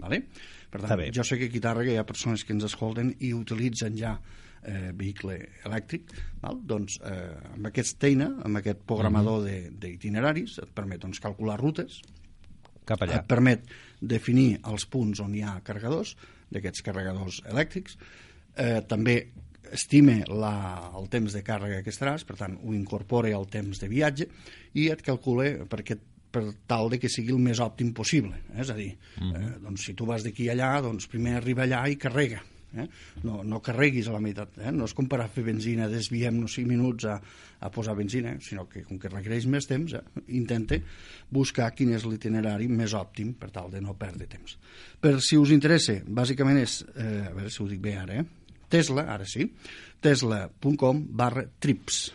Vale? 0.02 0.24
Per 0.72 0.80
tant, 0.82 1.02
jo 1.14 1.24
sé 1.28 1.38
que 1.38 1.50
aquí 1.50 1.60
a 1.60 1.66
Tàrrega 1.68 1.92
hi 1.94 1.98
ha 2.00 2.06
persones 2.08 2.46
que 2.48 2.54
ens 2.56 2.64
escolten 2.64 3.10
i 3.20 3.34
utilitzen 3.36 3.98
ja 4.00 4.16
eh, 4.64 4.92
vehicle 4.96 5.36
elèctric, 5.68 6.14
val? 6.42 6.62
doncs 6.64 6.96
eh, 7.04 7.36
amb 7.58 7.68
aquesta 7.68 8.08
eina, 8.08 8.30
amb 8.48 8.58
aquest 8.62 8.82
programador 8.88 9.44
de- 9.46 9.70
d'itineraris, 9.84 10.58
et 10.64 10.72
permet 10.74 11.02
doncs, 11.04 11.20
calcular 11.20 11.60
rutes, 11.60 12.00
Cap 12.88 13.04
allà. 13.04 13.20
et 13.20 13.28
permet 13.30 13.68
definir 14.02 14.62
els 14.72 14.86
punts 14.90 15.20
on 15.22 15.36
hi 15.36 15.44
ha 15.46 15.58
carregadors, 15.66 16.16
d'aquests 16.52 16.82
carregadors 16.88 17.42
elèctrics, 17.52 17.98
eh, 18.56 18.80
també 18.88 19.20
estime 19.72 20.22
la, 20.30 20.54
el 20.98 21.10
temps 21.12 21.34
de 21.34 21.44
càrrega 21.46 21.82
que 21.86 21.94
estaràs, 21.94 22.26
per 22.28 22.38
tant, 22.40 22.58
ho 22.62 22.76
incorpora 22.76 23.32
al 23.36 23.48
temps 23.52 23.82
de 23.82 23.90
viatge 23.92 24.28
i 24.78 24.90
et 24.94 25.04
calcula 25.06 25.50
per, 25.70 25.82
aquest, 25.84 26.04
per 26.32 26.46
tal 26.70 26.92
de 26.92 27.00
que 27.02 27.12
sigui 27.12 27.34
el 27.36 27.44
més 27.44 27.62
òptim 27.64 27.94
possible. 27.98 28.44
Eh? 28.52 28.62
És 28.64 28.72
a 28.72 28.78
dir, 28.78 28.94
eh, 29.20 29.46
doncs, 29.64 29.88
si 29.88 29.98
tu 29.98 30.08
vas 30.10 30.26
d'aquí 30.26 30.50
allà, 30.52 30.78
doncs 30.84 31.10
primer 31.12 31.40
arriba 31.40 31.68
allà 31.68 31.86
i 31.92 32.00
carrega. 32.00 32.42
Eh? 32.72 32.86
No, 33.28 33.42
no 33.44 33.60
carreguis 33.64 34.08
a 34.08 34.14
la 34.16 34.22
meitat. 34.24 34.56
Eh? 34.62 34.72
No 34.72 34.88
és 34.88 34.96
com 34.96 35.08
per 35.12 35.20
a 35.20 35.28
fer 35.32 35.44
benzina, 35.44 35.90
desviem-nos 35.92 36.56
5 36.56 36.70
minuts 36.70 37.08
a, 37.12 37.18
a 37.60 37.72
posar 37.74 37.98
benzina, 38.00 38.38
sinó 38.44 38.68
que 38.72 38.86
com 38.88 39.00
que 39.00 39.12
requereix 39.12 39.48
més 39.52 39.68
temps, 39.68 39.98
eh? 40.00 40.24
intenta 40.40 40.80
buscar 41.32 41.72
quin 41.76 41.92
és 41.98 42.08
l'itinerari 42.08 42.70
més 42.72 42.96
òptim 42.98 43.34
per 43.40 43.52
tal 43.52 43.72
de 43.74 43.84
no 43.84 43.98
perdre 44.00 44.30
temps. 44.32 44.56
Per 45.04 45.18
si 45.24 45.40
us 45.40 45.52
interessa, 45.52 46.00
bàsicament 46.08 46.62
és, 46.64 46.80
eh, 46.96 47.26
a 47.28 47.34
veure 47.36 47.52
si 47.52 47.64
ho 47.64 47.68
dic 47.68 47.84
bé 47.84 47.98
ara, 48.00 48.22
eh? 48.24 48.41
Tesla, 48.72 49.06
ara 49.14 49.28
sí, 49.28 49.50
tesla.com 50.02 51.06
barra 51.12 51.46
trips. 51.60 52.10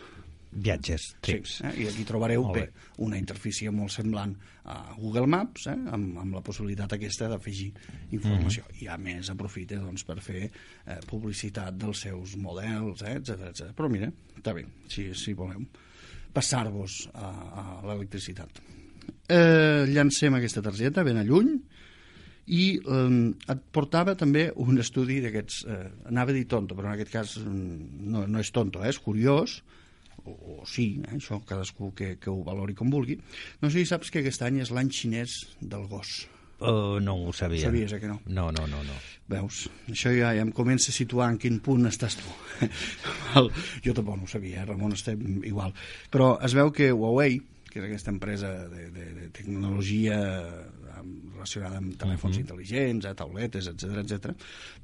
Viatges, 0.57 1.11
trips. 1.21 1.59
Sí, 1.59 1.65
eh? 1.67 1.73
I 1.83 1.87
aquí 1.91 2.05
trobareu 2.07 2.47
bé. 2.49 2.61
bé. 2.65 2.85
una 3.05 3.17
interfície 3.19 3.69
molt 3.69 3.93
semblant 3.93 4.33
a 4.65 4.95
Google 4.97 5.27
Maps, 5.29 5.67
eh? 5.69 5.75
amb, 5.93 6.17
amb 6.17 6.33
la 6.33 6.41
possibilitat 6.41 6.95
aquesta 6.97 7.27
d'afegir 7.29 7.67
informació. 8.17 8.63
Mhm. 8.65 8.79
I 8.81 8.87
a 8.89 8.97
més 8.97 9.29
aprofita 9.29 9.77
doncs, 9.77 10.03
per 10.07 10.17
fer 10.23 10.47
eh, 10.47 10.97
publicitat 11.05 11.77
dels 11.77 12.01
seus 12.07 12.35
models, 12.41 13.03
eh? 13.03 13.19
etc 13.19 13.51
etc. 13.51 13.69
Però 13.77 13.91
mira, 13.91 14.09
està 14.35 14.55
bé, 14.57 14.65
si, 14.89 15.11
si 15.13 15.35
voleu 15.37 15.61
passar-vos 16.33 17.07
a, 17.13 17.29
a 17.29 17.63
l'electricitat. 17.85 18.59
Eh, 19.27 19.85
llancem 19.91 20.35
aquesta 20.37 20.61
targeta 20.63 21.03
ben 21.03 21.19
a 21.19 21.25
lluny 21.27 21.53
i 22.47 22.63
eh, 22.79 23.17
et 23.53 23.65
portava 23.75 24.15
també 24.19 24.47
un 24.63 24.79
estudi 24.79 25.19
d'aquests, 25.23 25.63
eh, 25.67 25.81
anava 26.11 26.31
a 26.33 26.37
dir 26.37 26.45
tonto, 26.47 26.77
però 26.77 26.91
en 26.91 26.95
aquest 26.95 27.11
cas 27.13 27.35
mm, 27.41 28.07
no, 28.13 28.23
no 28.27 28.43
és 28.43 28.53
tonto, 28.55 28.83
eh, 28.83 28.93
és 28.93 29.01
curiós, 29.03 29.59
o, 30.23 30.31
o 30.31 30.65
sí, 30.67 30.87
eh, 31.03 31.17
això 31.17 31.41
cadascú 31.47 31.91
que, 31.97 32.15
que 32.21 32.31
ho 32.31 32.39
valori 32.47 32.75
com 32.77 32.89
vulgui. 32.93 33.19
No 33.61 33.69
sé 33.69 33.83
si 33.83 33.91
saps 33.91 34.11
que 34.13 34.23
aquest 34.23 34.43
any 34.47 34.61
és 34.63 34.73
l'any 34.73 34.91
xinès 34.93 35.43
del 35.61 35.87
gos. 35.91 36.23
Uh, 36.57 36.97
no 37.05 37.13
ho 37.21 37.33
sabia. 37.37 37.67
Sabies, 37.67 37.91
eh, 37.93 37.99
que 38.01 38.07
no? 38.09 38.17
No, 38.25 38.49
no, 38.51 38.65
no. 38.65 38.81
no. 38.81 38.95
Veus? 39.29 39.67
Això 39.91 40.09
ja, 40.15 40.31
ja 40.33 40.41
em 40.41 40.49
comença 40.55 40.89
a 40.89 40.95
situar 40.95 41.27
en 41.29 41.37
quin 41.41 41.59
punt 41.61 41.85
estàs 41.89 42.17
tu. 42.17 42.31
Jo 43.85 43.93
tampoc 43.93 44.17
no 44.17 44.25
ho 44.25 44.31
sabia, 44.31 44.63
eh, 44.63 44.65
Ramon, 44.65 44.95
estem 44.97 45.43
igual. 45.45 45.75
Però 46.09 46.31
es 46.41 46.55
veu 46.57 46.71
que 46.73 46.89
Huawei, 46.89 47.37
que 47.77 47.85
és 47.85 47.89
aquesta 47.91 48.11
empresa 48.13 48.51
de, 48.71 48.89
de, 48.91 49.05
de 49.21 49.29
tecnologia 49.35 50.17
amb- 50.97 51.33
relacionada 51.37 51.77
amb 51.77 51.95
telèfons 51.99 52.35
uh 52.35 52.41
-huh. 52.41 52.45
intel·ligents, 52.45 53.05
eh, 53.05 53.15
tauletes, 53.15 53.67
etc 53.67 53.97
etc, 54.03 54.35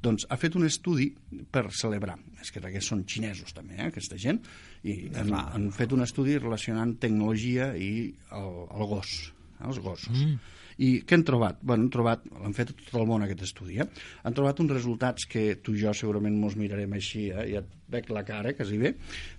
doncs 0.01 0.25
ha 0.29 0.37
fet 0.37 0.55
un 0.55 0.65
estudi 0.65 1.13
per 1.51 1.71
celebrar. 1.71 2.17
És 2.41 2.51
que 2.51 2.59
aquests 2.59 2.87
són 2.87 3.05
xinesos 3.07 3.53
també, 3.53 3.75
eh, 3.77 3.87
aquesta 3.87 4.17
gent, 4.17 4.41
i 4.83 5.09
han, 5.15 5.33
han 5.33 5.71
fet 5.71 5.91
un 5.91 6.01
estudi 6.01 6.37
relacionant 6.37 6.97
tecnologia 6.99 7.75
i 7.75 8.13
el, 8.31 8.67
el 8.69 8.85
gos, 8.87 9.33
els 9.67 9.79
gossos. 9.83 10.17
Mm. 10.17 10.59
I 10.81 10.89
què 11.05 11.17
han 11.17 11.23
trobat? 11.25 11.59
Bueno, 11.61 11.85
han 11.85 11.91
trobat, 11.93 12.23
l'han 12.41 12.55
fet 12.57 12.71
a 12.71 12.75
tot 12.77 12.95
el 12.97 13.07
món 13.09 13.23
aquest 13.25 13.43
estudi, 13.45 13.77
eh? 13.83 13.85
han 14.23 14.33
trobat 14.33 14.59
uns 14.63 14.73
resultats 14.73 15.27
que 15.29 15.43
tu 15.61 15.75
i 15.75 15.83
jo 15.83 15.93
segurament 15.93 16.37
mos 16.39 16.55
mirarem 16.57 16.95
així, 16.97 17.27
eh? 17.29 17.45
ja 17.51 17.61
et 17.61 17.69
veig 17.93 18.09
la 18.09 18.23
cara, 18.25 18.55
quasi 18.57 18.79
bé, 18.81 18.93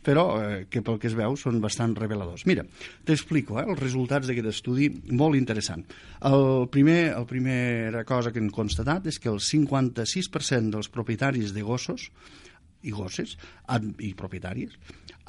però 0.04 0.24
eh, 0.38 0.60
que 0.70 0.84
pel 0.86 1.00
que 1.02 1.10
es 1.10 1.16
veu 1.18 1.34
són 1.40 1.58
bastant 1.64 1.96
reveladors. 1.98 2.46
Mira, 2.46 2.62
t'explico 3.06 3.58
eh, 3.58 3.66
els 3.66 3.82
resultats 3.82 4.30
d'aquest 4.30 4.50
estudi, 4.52 4.90
molt 5.10 5.38
interessant. 5.38 5.82
El 6.30 6.68
primer, 6.70 7.16
el 7.16 7.26
primera 7.30 8.04
cosa 8.06 8.30
que 8.30 8.42
han 8.42 8.52
constatat 8.54 9.10
és 9.10 9.18
que 9.18 9.32
el 9.32 9.42
56% 9.42 10.74
dels 10.76 10.92
propietaris 10.94 11.54
de 11.56 11.66
gossos 11.66 12.10
i 12.84 12.92
gosses 12.92 13.38
i 14.04 14.12
propietaris 14.14 14.74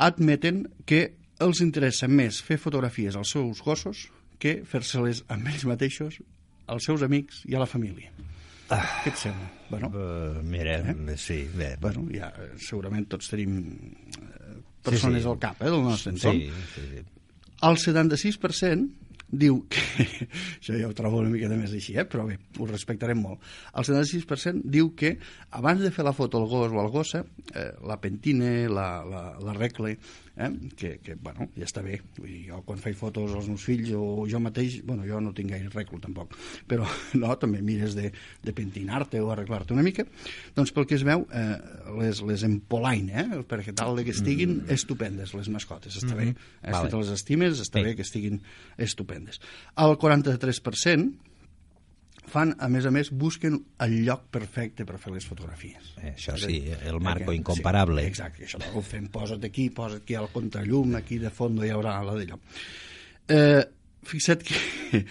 admeten 0.04 0.66
que 0.86 1.06
els 1.40 1.62
interessa 1.64 2.08
més 2.12 2.42
fer 2.44 2.58
fotografies 2.60 3.16
als 3.16 3.32
seus 3.36 3.62
gossos 3.64 4.06
que 4.40 4.60
fer-se-les 4.68 5.24
amb 5.34 5.52
ells 5.52 5.66
mateixos, 5.70 6.20
als 6.72 6.88
seus 6.88 7.04
amics 7.06 7.44
i 7.50 7.56
a 7.56 7.62
la 7.62 7.70
família. 7.70 8.12
Ah. 8.74 8.82
Què 9.04 9.12
et 9.14 9.20
sembla? 9.22 9.50
Bueno, 9.70 9.90
Uh, 9.94 10.42
mira, 10.44 10.80
eh? 10.80 11.18
sí, 11.18 11.44
bé. 11.54 11.76
bueno 11.82 12.06
ja, 12.14 12.32
segurament 12.58 13.08
tots 13.10 13.30
tenim 13.30 13.58
eh, 13.66 14.56
persones 14.86 15.24
sí. 15.24 15.30
al 15.30 15.40
cap 15.42 15.62
eh, 15.62 15.70
del 15.70 15.84
nostre 15.86 16.14
entorn. 16.14 16.40
Sí, 16.40 16.50
sí, 16.74 16.86
sí. 16.94 17.04
El 17.66 17.78
76% 17.82 19.06
diu 19.36 19.64
que... 19.70 19.82
això 20.60 20.78
ja 20.78 20.90
ho 20.90 20.94
trobo 20.98 21.22
una 21.22 21.32
miqueta 21.34 21.58
més 21.58 21.74
així, 21.74 21.96
eh? 21.98 22.06
però 22.10 22.26
bé, 22.28 22.38
ho 22.60 22.68
respectarem 22.70 23.22
molt. 23.22 23.42
El 23.74 23.88
76% 23.88 24.66
diu 24.78 24.92
que 24.98 25.16
abans 25.58 25.82
de 25.82 25.92
fer 25.94 26.06
la 26.06 26.14
foto 26.14 26.42
al 26.42 26.50
gos 26.50 26.74
o 26.74 26.82
al 26.82 26.92
gossa, 26.94 27.24
eh, 27.54 27.72
la 27.86 28.00
pentine, 28.02 28.68
la, 28.70 28.90
la, 29.08 29.26
la 29.42 29.58
recle, 29.58 29.96
eh? 30.38 30.50
que, 30.76 30.98
que 31.04 31.16
bueno, 31.16 31.50
ja 31.58 31.68
està 31.68 31.84
bé. 31.86 32.00
Vull 32.18 32.30
dir, 32.30 32.42
jo 32.50 32.62
quan 32.68 32.82
faig 32.82 32.98
fotos 33.00 33.34
als 33.36 33.50
meus 33.52 33.66
fills 33.66 33.92
o 33.98 34.26
jo 34.30 34.42
mateix, 34.44 34.80
bueno, 34.86 35.06
jo 35.08 35.20
no 35.24 35.34
tinc 35.36 35.54
gaire 35.54 35.72
recle 35.74 36.00
tampoc, 36.04 36.36
però 36.70 36.88
no, 37.22 37.34
també 37.42 37.62
mires 37.66 37.96
de, 37.98 38.12
de 38.44 38.56
pentinar-te 38.56 39.22
o 39.24 39.32
arreglar-te 39.34 39.76
una 39.76 39.86
mica, 39.86 40.08
doncs 40.56 40.74
pel 40.76 40.88
que 40.90 40.98
es 41.00 41.06
veu, 41.08 41.26
eh, 41.32 41.56
les, 42.00 42.22
les 42.28 42.46
empolain, 42.48 43.10
eh? 43.10 43.28
perquè 43.48 43.76
tal 43.76 43.96
que 44.04 44.14
estiguin 44.16 44.60
mm. 44.62 44.74
estupendes 44.76 45.36
les 45.38 45.52
mascotes, 45.54 45.96
està 46.02 46.18
bé. 46.18 46.32
Eh? 46.34 46.72
Vale. 46.72 46.86
Si 46.86 46.92
te 46.92 47.04
les 47.04 47.14
estimes, 47.16 47.62
està 47.62 47.80
Sí. 47.80 47.84
bé 47.86 47.96
que 47.96 48.06
estiguin 48.06 48.42
estupendes. 48.82 49.42
El 49.76 49.98
43% 50.00 51.25
fan, 52.32 52.56
a 52.60 52.68
més 52.72 52.86
a 52.86 52.92
més, 52.92 53.12
busquen 53.12 53.60
el 53.86 53.94
lloc 54.06 54.28
perfecte 54.34 54.86
per 54.86 54.98
fer 55.02 55.14
les 55.14 55.26
fotografies. 55.28 55.94
Eh, 56.02 56.14
això 56.16 56.36
sí, 56.40 56.60
dir, 56.66 56.78
el 56.90 57.00
marco 57.00 57.30
perquè- 57.32 57.38
incomparable. 57.40 58.02
Sí, 58.04 58.08
exacte, 58.14 58.46
això 58.48 58.60
ho 58.74 58.82
fem, 58.86 59.08
posa't 59.14 59.44
aquí, 59.48 59.70
posa't 59.70 60.02
aquí 60.04 60.16
al 60.20 60.30
contrallum, 60.34 60.96
aquí 61.00 61.20
de 61.22 61.30
fons 61.34 61.64
hi 61.64 61.72
haurà 61.74 61.98
la 62.04 62.14
d'allò. 62.18 62.40
Eh, 63.28 63.64
fixa't 64.06 64.44
que 64.46 64.60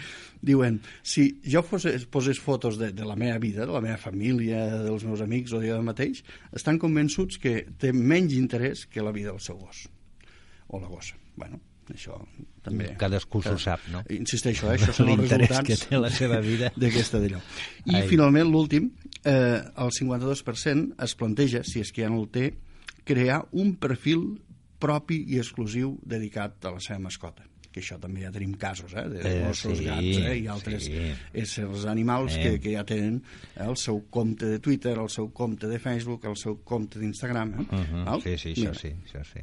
diuen, 0.44 0.80
si 1.02 1.40
jo 1.48 1.62
fosés, 1.64 2.04
posés 2.06 2.38
fotos 2.38 2.76
de, 2.78 2.92
de 2.92 3.04
la 3.08 3.16
meva 3.16 3.38
vida, 3.42 3.64
de 3.66 3.72
la 3.72 3.80
meva 3.80 3.96
família, 3.98 4.66
dels 4.84 5.04
meus 5.08 5.22
amics 5.24 5.54
o 5.56 5.60
de 5.62 5.70
jo 5.72 5.80
mateix, 5.82 6.20
estan 6.52 6.78
convençuts 6.78 7.38
que 7.40 7.62
té 7.80 7.92
menys 7.96 8.34
interès 8.36 8.84
que 8.86 9.02
la 9.02 9.12
vida 9.16 9.32
del 9.32 9.40
seu 9.40 9.56
gos 9.58 9.86
o 10.68 10.80
la 10.80 10.88
gossa. 10.88 11.16
Bueno, 11.36 11.58
això 11.92 12.18
també... 12.64 12.94
Cadascú 12.98 13.42
s'ho 13.42 13.56
sap, 13.58 13.80
no? 13.92 14.02
Insisteixo, 14.10 14.70
eh? 14.70 14.78
això 14.78 14.92
són 14.96 15.12
els 15.14 15.24
resultats 15.28 15.68
que 15.68 15.76
té 15.76 16.00
la 16.00 16.10
seva 16.10 16.40
vida. 16.40 16.72
d'aquesta 16.76 17.20
d'allò. 17.20 17.40
I 17.86 17.96
Ai. 18.00 18.08
finalment, 18.08 18.48
l'últim, 18.50 18.90
eh, 19.24 19.60
el 19.60 19.90
52% 20.00 20.94
es 21.04 21.14
planteja, 21.14 21.64
si 21.64 21.80
és 21.84 21.92
que 21.92 22.02
ja 22.02 22.12
no 22.12 22.22
el 22.22 22.30
té, 22.32 22.54
crear 23.04 23.42
un 23.52 23.74
perfil 23.76 24.38
propi 24.80 25.24
i 25.34 25.38
exclusiu 25.38 25.98
dedicat 26.04 26.64
a 26.64 26.76
la 26.76 26.80
seva 26.80 26.98
mascota 26.98 27.44
que 27.74 27.82
això 27.82 27.96
també 27.98 28.22
ja 28.22 28.30
tenim 28.30 28.52
casos, 28.54 28.92
eh, 28.94 29.02
de 29.10 29.22
Eh, 29.26 29.40
gossos, 29.48 29.78
sí, 29.78 29.84
gats 29.88 30.18
eh, 30.20 30.36
i 30.38 30.46
altres 30.46 30.84
sí. 30.86 31.00
éssers 31.42 31.86
animals 31.90 32.36
Eh. 32.36 32.42
que, 32.42 32.60
que 32.60 32.76
ja 32.76 32.84
tenen 32.86 33.16
eh, 33.56 33.64
el 33.66 33.76
seu 33.76 34.04
compte 34.10 34.46
de 34.46 34.60
Twitter, 34.60 34.94
el 34.96 35.10
seu 35.10 35.32
compte 35.32 35.66
de 35.66 35.80
Facebook, 35.82 36.24
el 36.30 36.36
seu 36.36 36.60
compte 36.62 37.00
d'Instagram. 37.00 37.54
Eh? 37.54 37.66
Uh 37.74 37.80
-huh. 37.80 38.04
Val? 38.04 38.22
Sí, 38.22 38.38
sí, 38.38 38.54
això 38.54 38.60
Mira, 38.60 38.74
sí, 38.74 38.88
això 39.04 39.24
sí. 39.24 39.40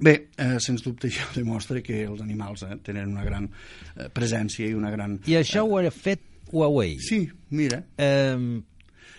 Bé, 0.00 0.14
eh, 0.36 0.56
sens 0.60 0.82
dubte 0.82 1.08
això 1.08 1.28
demostra 1.36 1.82
que 1.84 2.02
els 2.04 2.22
animals 2.24 2.64
eh, 2.66 2.76
tenen 2.82 3.12
una 3.14 3.24
gran 3.24 3.48
eh, 3.48 4.08
presència 4.14 4.66
i 4.68 4.74
una 4.74 4.90
gran... 4.90 5.20
I 5.30 5.38
això 5.38 5.64
ho 5.66 5.78
ha 5.78 5.90
fet 5.94 6.22
Huawei. 6.52 6.98
Sí, 7.02 7.28
mira, 7.50 7.84
Eh, 7.96 8.60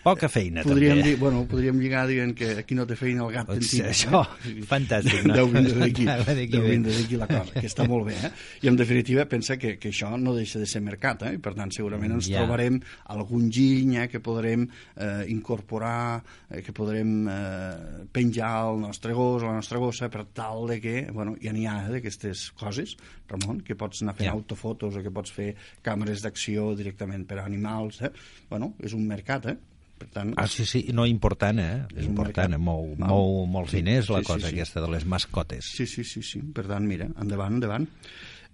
poca 0.06 0.30
feina, 0.30 0.62
podríem 0.64 1.00
també. 1.00 1.08
dir, 1.10 1.16
bueno, 1.18 1.40
podríem 1.50 1.80
lligar 1.82 2.04
dient 2.08 2.36
que 2.38 2.52
aquí 2.62 2.76
no 2.78 2.86
té 2.86 2.96
feina 2.96 3.24
el 3.26 3.32
gat 3.34 3.48
Doncs 3.50 3.72
tentino. 3.74 3.90
això, 3.90 4.22
eh? 4.46 4.62
fantàstic, 4.72 5.24
no? 5.26 5.34
Deu 5.40 5.50
vindre 5.50 5.80
d'aquí, 5.82 6.06
deu 6.54 6.64
vindre 6.70 6.94
d'aquí 6.94 7.18
la 7.18 7.28
cosa, 7.32 7.56
que 7.58 7.66
està 7.66 7.88
molt 7.90 8.06
bé, 8.12 8.16
eh? 8.28 8.32
I 8.62 8.70
en 8.70 8.78
definitiva 8.78 9.26
pensa 9.26 9.58
que, 9.58 9.76
que 9.82 9.90
això 9.90 10.12
no 10.22 10.36
deixa 10.38 10.62
de 10.62 10.68
ser 10.70 10.84
mercat, 10.86 11.26
eh? 11.26 11.34
I 11.36 11.42
per 11.42 11.56
tant 11.58 11.74
segurament 11.74 12.14
ens 12.20 12.30
Ja. 12.30 12.44
trobarem 12.44 12.78
algun 13.10 13.50
giny 13.52 13.98
eh, 14.04 14.08
que 14.08 14.22
podrem 14.22 14.68
eh, 14.96 15.26
incorporar, 15.34 16.22
eh, 16.52 16.62
que 16.62 16.72
podrem 16.72 17.28
eh, 17.28 18.06
penjar 18.12 18.54
al 18.70 18.80
nostre 18.80 19.14
gos 19.18 19.42
o 19.44 19.48
la 19.50 19.58
nostra 19.58 19.80
gossa 19.82 20.10
per 20.14 20.26
tal 20.38 20.68
de 20.70 20.80
que, 20.82 20.96
bueno, 21.12 21.36
ja 21.42 21.52
n'hi 21.52 21.66
ha 21.66 21.80
eh, 21.88 21.94
d'aquestes 21.98 22.52
coses, 22.58 22.96
Ramon, 23.30 23.62
que 23.66 23.74
pots 23.76 24.04
anar 24.06 24.14
fent 24.14 24.30
Ja. 24.30 24.34
autofotos 24.38 24.96
o 24.96 25.02
que 25.02 25.10
pots 25.14 25.32
fer 25.34 25.56
càmeres 25.82 26.22
d'acció 26.22 26.76
directament 26.78 27.26
per 27.26 27.40
a 27.42 27.46
animals, 27.46 28.02
eh? 28.06 28.12
Bueno, 28.50 28.76
és 28.84 28.94
un 28.94 29.08
mercat, 29.10 29.46
eh? 29.50 29.58
Per 29.98 30.08
tant, 30.12 30.34
Ah, 30.38 30.48
sí, 30.48 30.66
sí, 30.66 30.82
no, 30.94 31.06
important, 31.08 31.60
eh? 31.60 31.86
És 31.96 32.06
important, 32.06 32.50
mercat. 32.52 32.60
mou, 32.60 32.96
Val. 32.98 33.08
mou 33.10 33.46
molts 33.48 33.72
Sí, 33.72 33.78
diners 33.78 34.10
la 34.10 34.20
sí, 34.20 34.26
sí, 34.26 34.32
cosa 34.34 34.48
sí. 34.50 34.54
aquesta 34.54 34.82
de 34.82 34.90
les 34.92 35.06
mascotes. 35.06 35.66
Sí, 35.76 35.86
sí, 35.88 36.04
sí, 36.04 36.22
sí. 36.22 36.42
Per 36.54 36.66
tant, 36.68 36.84
mira, 36.86 37.08
endavant, 37.22 37.54
endavant. 37.56 37.88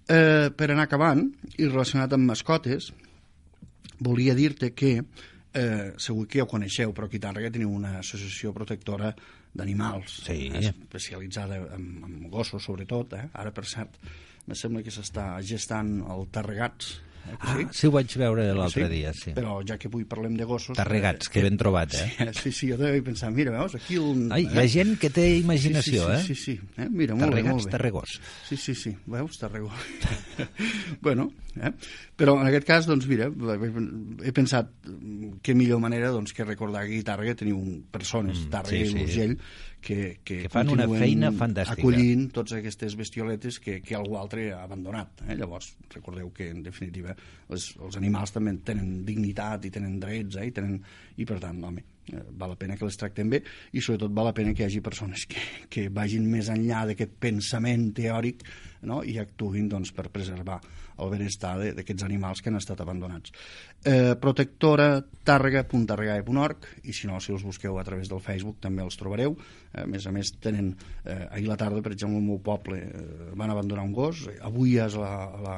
Eh, 0.08 0.50
per 0.56 0.70
anar 0.70 0.84
acabant, 0.86 1.24
i 1.58 1.66
relacionat 1.66 2.12
amb 2.14 2.26
mascotes, 2.30 2.92
volia 3.98 4.34
dir-te 4.34 4.72
que, 4.74 5.02
eh, 5.54 5.92
segur 5.98 6.26
que 6.28 6.38
ja 6.38 6.44
ho 6.44 6.48
coneixeu, 6.50 6.92
però 6.94 7.06
aquí 7.06 7.16
a 7.18 7.26
Tàrrega 7.28 7.50
teniu 7.52 7.70
una 7.70 7.98
associació 7.98 8.52
protectora 8.54 9.14
d'animals, 9.54 10.22
Sí. 10.24 10.50
eh, 10.52 10.68
especialitzada 10.72 11.56
en, 11.74 12.02
en 12.06 12.30
gossos, 12.30 12.62
sobretot. 12.64 13.12
Eh? 13.14 13.28
Ara, 13.34 13.52
per 13.52 13.64
cert, 13.66 13.98
me 14.46 14.54
sembla 14.54 14.82
que 14.82 14.90
s'està 14.90 15.40
gestant 15.42 16.00
el 16.08 16.26
Tarregats, 16.30 17.00
eh, 17.30 17.36
Ah, 17.38 17.56
sí? 17.58 17.66
sí, 17.72 17.86
ho 17.86 17.92
vaig 17.94 18.14
veure 18.18 18.48
l'altre 18.54 18.86
Sí? 18.86 18.90
dia, 18.92 19.12
sí. 19.14 19.32
Però 19.36 19.60
ja 19.66 19.76
que 19.78 19.88
avui 19.88 20.04
parlem 20.04 20.34
de 20.36 20.44
gossos... 20.44 20.76
Tarregats, 20.76 21.28
eh, 21.28 21.32
que 21.32 21.42
ben 21.42 21.56
trobat, 21.56 21.94
eh? 21.94 22.30
Sí, 22.34 22.50
sí, 22.52 22.68
jo 22.70 22.76
també 22.76 22.92
vaig 22.98 23.04
pensar, 23.04 23.30
mira, 23.32 23.52
veus, 23.54 23.74
aquí... 23.78 23.96
El, 24.00 24.26
Ai, 24.32 24.46
hi 24.50 24.58
ha 24.58 24.66
gent 24.68 24.96
que 24.98 25.10
té 25.10 25.28
imaginació, 25.38 26.08
sí, 26.08 26.12
sí, 26.12 26.16
eh? 26.16 26.22
Sí, 26.26 26.34
sí, 26.34 26.56
sí. 26.56 26.82
Eh? 26.82 26.88
Mira, 26.90 27.14
molt 27.14 27.30
bé, 27.32 27.42
Tarregats, 27.42 27.54
molt 27.56 27.66
bé. 27.66 27.72
tarregós. 27.76 28.16
Sí, 28.48 28.56
sí, 28.56 28.74
sí, 28.74 28.94
veus, 29.06 29.38
Tarragó. 29.38 29.70
bueno, 31.00 31.32
eh? 31.56 31.72
però 32.16 32.36
en 32.40 32.46
aquest 32.48 32.66
cas, 32.68 32.86
doncs 32.86 33.06
mira, 33.10 33.28
he 34.22 34.32
pensat 34.34 34.70
que 35.42 35.54
millor 35.58 35.80
manera 35.82 36.10
doncs, 36.14 36.32
que 36.36 36.44
recordar 36.46 36.86
que 36.88 37.00
a 37.00 37.06
Tàrrega 37.12 37.34
teniu 37.38 37.58
un- 37.58 37.82
persones, 37.90 38.38
Mm, 38.46 38.50
Tàrrega 38.52 38.86
sí, 38.86 38.92
sí. 38.92 38.98
i 38.98 39.02
Urgell, 39.04 39.38
que, 39.82 40.20
que, 40.24 40.38
Que 40.46 40.50
fan 40.52 40.70
una 40.72 40.86
feina 40.88 41.32
fantàstica. 41.34 41.80
acollint 41.82 42.28
totes 42.32 42.54
aquestes 42.60 42.94
bestioletes 42.96 43.58
que, 43.60 43.80
que 43.84 43.96
algú 43.98 44.16
altre 44.20 44.48
ha 44.54 44.62
abandonat. 44.64 45.24
Eh? 45.26 45.36
Llavors, 45.36 45.72
recordeu 45.92 46.30
que, 46.32 46.48
en 46.54 46.62
definitiva, 46.62 47.16
les, 47.50 47.72
els 47.82 47.98
animals 48.00 48.32
també 48.32 48.54
tenen 48.64 49.02
dignitat 49.08 49.66
i 49.66 49.72
tenen 49.74 49.98
drets, 50.00 50.38
eh? 50.38 50.46
I, 50.48 50.54
tenen, 50.54 50.78
i 51.18 51.26
per 51.28 51.40
tant, 51.42 51.58
home, 51.66 51.82
val 52.10 52.50
la 52.50 52.58
pena 52.58 52.76
que 52.76 52.86
les 52.86 52.98
tractem 52.98 53.30
bé 53.30 53.42
i 53.72 53.80
sobretot 53.80 54.12
val 54.14 54.26
la 54.30 54.34
pena 54.36 54.52
que 54.54 54.64
hi 54.64 54.66
hagi 54.66 54.82
persones 54.84 55.26
que, 55.30 55.42
que 55.70 55.88
vagin 55.88 56.26
més 56.28 56.50
enllà 56.50 56.84
d'aquest 56.88 57.14
pensament 57.22 57.92
teòric 57.94 58.42
no? 58.88 59.02
i 59.06 59.18
actuïn 59.22 59.68
doncs, 59.70 59.92
per 59.94 60.10
preservar 60.10 60.58
el 61.02 61.10
benestar 61.12 61.54
d'aquests 61.62 62.04
animals 62.06 62.42
que 62.42 62.50
han 62.50 62.58
estat 62.58 62.82
abandonats. 62.82 63.32
Eh, 63.84 64.14
protectora 64.20 64.88
tàrrega.tarregae.org 65.26 66.66
i 66.84 66.94
si 66.96 67.08
no, 67.10 67.18
si 67.20 67.32
els 67.34 67.44
busqueu 67.46 67.78
a 67.80 67.84
través 67.86 68.10
del 68.12 68.22
Facebook 68.22 68.60
també 68.62 68.84
els 68.84 68.98
trobareu. 69.00 69.36
A 69.72 69.86
més 69.88 70.06
a 70.06 70.12
més, 70.14 70.34
tenen 70.42 70.74
eh, 71.04 71.26
ahir 71.30 71.48
la 71.48 71.58
tarda, 71.58 71.82
per 71.82 71.94
exemple, 71.94 72.20
al 72.20 72.26
meu 72.26 72.42
poble 72.44 72.82
eh, 72.82 73.30
van 73.38 73.54
abandonar 73.54 73.86
un 73.86 73.94
gos, 73.96 74.26
avui 74.44 74.76
és 74.82 74.98
la, 75.00 75.14
la, 75.42 75.56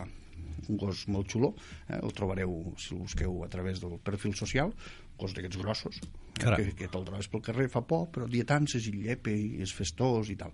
un 0.68 0.80
gos 0.80 1.04
molt 1.12 1.30
xulo, 1.32 1.54
eh? 1.88 1.98
el 2.00 2.14
trobareu 2.16 2.54
si 2.80 2.94
el 2.94 3.02
busqueu 3.04 3.42
a 3.44 3.50
través 3.52 3.82
del 3.82 3.98
perfil 4.04 4.36
social, 4.38 4.72
gos 5.18 5.34
d'aquests 5.34 5.58
grossos, 5.60 6.00
eh? 6.02 6.08
Caram. 6.40 6.58
que, 6.58 6.72
que 6.74 6.88
te'l 6.90 7.04
trobes 7.06 7.28
pel 7.30 7.42
carrer, 7.46 7.68
fa 7.70 7.80
por, 7.86 8.08
però 8.10 8.26
dietances 8.26 8.88
i 8.90 8.92
llepe 9.04 9.30
i 9.30 9.62
és 9.62 9.72
festós 9.72 10.30
i 10.30 10.36
tal. 10.36 10.52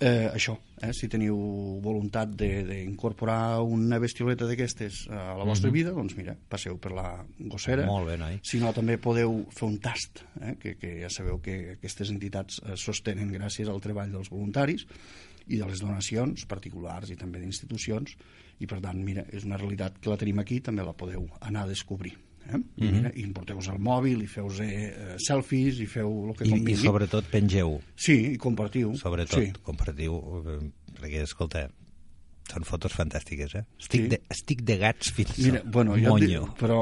Eh, 0.00 0.28
això, 0.30 0.52
eh, 0.80 0.92
si 0.94 1.08
teniu 1.10 1.34
voluntat 1.82 2.30
de- 2.38 2.62
d'incorporar 2.62 3.58
una 3.66 3.98
bestioleta 3.98 4.46
d'aquestes 4.46 5.08
a 5.10 5.34
la 5.36 5.42
vostra 5.44 5.72
vida, 5.74 5.90
doncs 5.90 6.14
mira, 6.16 6.36
passeu 6.48 6.78
per 6.78 6.92
la 6.92 7.26
gossera. 7.40 7.84
Molt 7.84 8.06
bé, 8.06 8.16
noi. 8.16 8.38
Si 8.46 8.60
no, 8.62 8.70
també 8.72 8.96
podeu 9.02 9.40
fer 9.50 9.66
un 9.66 9.80
tast, 9.82 10.22
eh, 10.40 10.54
que, 10.62 10.76
que 10.78 11.00
ja 11.02 11.10
sabeu 11.10 11.40
que 11.42 11.72
aquestes 11.72 12.10
entitats 12.14 12.60
es 12.72 12.80
sostenen 12.80 13.32
gràcies 13.34 13.66
al 13.68 13.80
treball 13.82 14.12
dels 14.14 14.30
voluntaris 14.30 14.86
i 15.48 15.56
de 15.58 15.66
les 15.66 15.80
donacions 15.82 16.46
particulars 16.46 17.10
i 17.10 17.16
també 17.16 17.40
d'institucions, 17.40 18.14
i 18.60 18.66
per 18.70 18.80
tant, 18.80 19.02
mira, 19.02 19.26
és 19.32 19.44
una 19.44 19.58
realitat 19.58 19.98
que 19.98 20.10
la 20.10 20.16
tenim 20.16 20.38
aquí, 20.38 20.60
també 20.60 20.84
la 20.86 20.94
podeu 20.94 21.26
anar 21.40 21.64
a 21.64 21.66
descobrir. 21.74 22.14
Eh? 22.48 22.56
I, 22.78 22.84
Mhm. 22.84 22.92
mira, 22.96 23.10
i 23.14 23.26
porteu-vos 23.34 23.68
el 23.68 23.78
mòbil, 23.78 24.22
i 24.22 24.26
feu 24.26 24.48
eh, 24.60 25.16
selfies, 25.18 25.80
i 25.80 25.86
feu 25.86 26.28
el 26.30 26.34
que 26.36 26.44
I, 26.44 26.48
I 26.48 26.50
convingui. 26.52 26.76
sobretot 26.86 27.24
pengeu, 27.30 27.80
Sí, 27.94 28.32
i 28.32 28.36
compartiu. 28.38 28.94
sobretot 28.96 29.42
Sí. 29.42 29.52
compartiu, 29.62 30.16
eh, 30.46 30.70
perquè, 31.00 31.22
escolta, 31.22 31.70
són 32.48 32.64
fotos 32.64 32.92
fantàstiques, 32.96 33.54
eh? 33.54 33.64
Estic, 33.78 34.02
Sí. 34.02 34.08
de, 34.08 34.20
estic 34.30 34.62
de 34.64 34.76
gats 34.78 35.10
fins 35.12 35.38
Mira, 35.38 35.62
bueno, 35.64 35.96
jo 35.96 36.10
monyo. 36.14 36.40
dic, 36.46 36.58
però, 36.58 36.78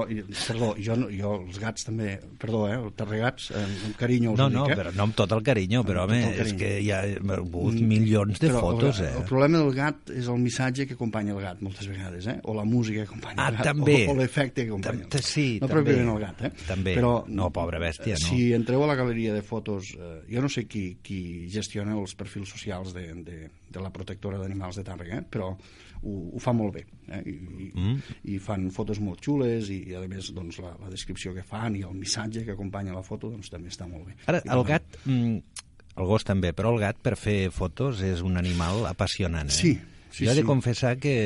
perdó, 0.47 0.75
jo, 0.79 0.97
no, 0.97 1.09
jo 1.11 1.35
els 1.43 1.59
gats 1.59 1.85
també, 1.85 2.19
perdó, 2.39 2.69
eh, 2.69 2.77
els 2.79 2.95
tarregats, 2.97 3.51
eh, 3.51 3.65
amb 3.65 3.97
carinyo 3.97 4.33
us 4.33 4.39
No, 4.39 4.49
no, 4.49 4.65
dic, 4.67 4.73
eh? 4.77 4.81
però 4.81 4.95
no 4.95 5.03
amb 5.03 5.15
tot 5.15 5.33
el 5.33 5.43
carinyo, 5.43 5.83
però, 5.85 6.03
Amb 6.07 6.13
home, 6.13 6.23
el 6.25 6.33
és 6.33 6.39
carinyo. 6.39 6.59
que 6.59 6.81
hi 6.81 6.91
ha 6.91 7.01
hagut 7.03 7.73
Mm, 7.77 7.87
milions 7.89 8.39
de 8.41 8.49
Però 8.49 8.61
fotos, 8.61 9.01
el, 9.01 9.07
eh? 9.07 9.13
el 9.19 9.25
problema 9.25 9.59
del 9.59 9.73
gat 9.75 10.11
és 10.11 10.27
el 10.29 10.39
missatge 10.39 10.87
que 10.87 10.95
acompanya 10.95 11.33
el 11.33 11.41
gat, 11.41 11.61
moltes 11.61 11.89
vegades, 11.89 12.27
eh? 12.27 12.39
o 12.45 12.55
la 12.55 12.65
música 12.65 13.01
que 13.03 13.09
acompanya 13.09 13.35
Ah, 13.43 13.49
el 13.51 13.57
gat, 13.57 13.65
també. 13.65 14.07
o, 14.09 14.13
o 14.13 14.17
l'efecte 14.17 14.63
que 14.65 14.69
acompanya. 14.71 15.03
el 15.03 15.09
Tam- 15.09 15.23
sí, 15.23 15.59
no 15.61 15.67
també. 15.69 15.83
pròpiament 15.83 16.15
el 16.17 16.21
gat, 16.21 16.43
eh? 16.43 16.53
També. 16.67 16.95
Però, 16.97 17.25
No, 17.27 17.51
pobra 17.51 17.79
bèstia, 17.79 18.15
no. 18.21 18.27
Si 18.29 18.53
entreu 18.53 18.83
a 18.85 18.87
la 18.87 18.95
galeria 18.95 19.33
de 19.35 19.43
fotos, 19.43 19.95
eh, 19.99 20.23
jo 20.31 20.41
no 20.41 20.49
sé 20.49 20.67
qui, 20.67 20.99
qui 21.03 21.49
gestiona 21.49 21.95
els 21.99 22.15
perfils 22.15 22.49
socials 22.49 22.93
de, 22.95 23.13
de, 23.25 23.51
de 23.73 23.83
la 23.83 23.91
protectora 23.93 24.39
d'animals 24.39 24.79
de 24.79 24.85
Tàrrega, 24.87 25.21
eh? 25.21 25.27
però 25.31 25.51
ho, 25.53 26.15
ho 26.33 26.43
fa 26.43 26.55
molt 26.57 26.77
bé. 26.79 26.85
Eh? 27.09 27.23
I, 27.27 27.37
i, 27.37 27.71
Mm. 27.77 27.99
I 28.33 28.39
fan 28.41 28.71
fotos 28.73 29.01
molt 29.05 29.21
xules 29.25 29.69
i, 29.75 29.83
i 29.91 29.97
a 29.99 30.01
més, 30.09 30.31
doncs, 30.35 30.61
la, 30.65 30.73
la 30.81 30.89
descripció 30.91 31.35
que 31.35 31.45
fan 31.45 31.77
i 31.77 31.83
el 31.85 31.95
missatge 31.95 32.45
que 32.47 32.55
acompanya 32.55 32.95
la 32.97 33.05
foto 33.05 33.31
doncs, 33.31 33.51
també 33.53 33.69
està 33.73 33.89
molt 33.91 34.07
bé. 34.09 34.17
Ara, 34.31 34.41
el 34.55 34.65
gat, 34.65 34.97
mm, 35.05 35.63
el 35.97 36.09
gos 36.09 36.25
també, 36.25 36.53
però 36.57 36.73
el 36.75 36.81
gat 36.81 36.99
per 37.03 37.17
fer 37.21 37.51
fotos 37.53 38.01
és 38.07 38.23
un 38.25 38.37
animal 38.41 38.87
apassionant, 38.89 39.51
eh? 39.51 39.59
Sí, 39.59 39.75
sí, 40.11 40.25
jo 40.25 40.33
he 40.33 40.39
de 40.39 40.45
sí. 40.45 40.49
confessar 40.49 40.97
que 41.03 41.17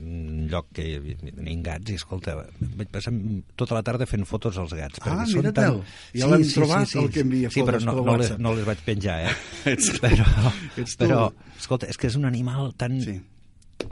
un 0.00 0.46
lloc 0.50 0.68
que 0.72 0.84
tenim 1.36 1.62
gats 1.62 1.90
i 1.92 1.94
escolta, 2.00 2.36
vaig 2.60 2.88
passar 2.90 3.12
tota 3.56 3.74
la 3.76 3.82
tarda 3.86 4.06
fent 4.06 4.24
fotos 4.26 4.56
als 4.58 4.72
gats 4.74 4.98
Ah, 5.00 5.04
perquè 5.04 5.26
són 5.30 5.42
mira-te'l. 5.44 5.80
tan... 5.80 6.20
Ja 6.20 6.26
l'hem 6.30 6.44
trobat, 6.54 6.94
el 6.96 7.10
que 7.12 7.20
envia 7.26 7.50
sí, 7.50 7.60
fotos 7.60 7.84
però 7.84 7.94
no, 8.00 8.04
no, 8.06 8.16
les, 8.16 8.32
no 8.38 8.54
les 8.56 8.64
vaig 8.66 8.80
penjar 8.86 9.18
eh? 9.28 9.34
Ets 9.74 9.90
però, 10.00 10.26
Ets 10.76 10.96
tu. 10.96 11.04
però 11.04 11.26
escolta, 11.58 11.86
és 11.92 11.96
que 12.00 12.08
és 12.08 12.16
un 12.16 12.24
animal 12.24 12.72
tan 12.80 13.00
Sí. 13.00 13.18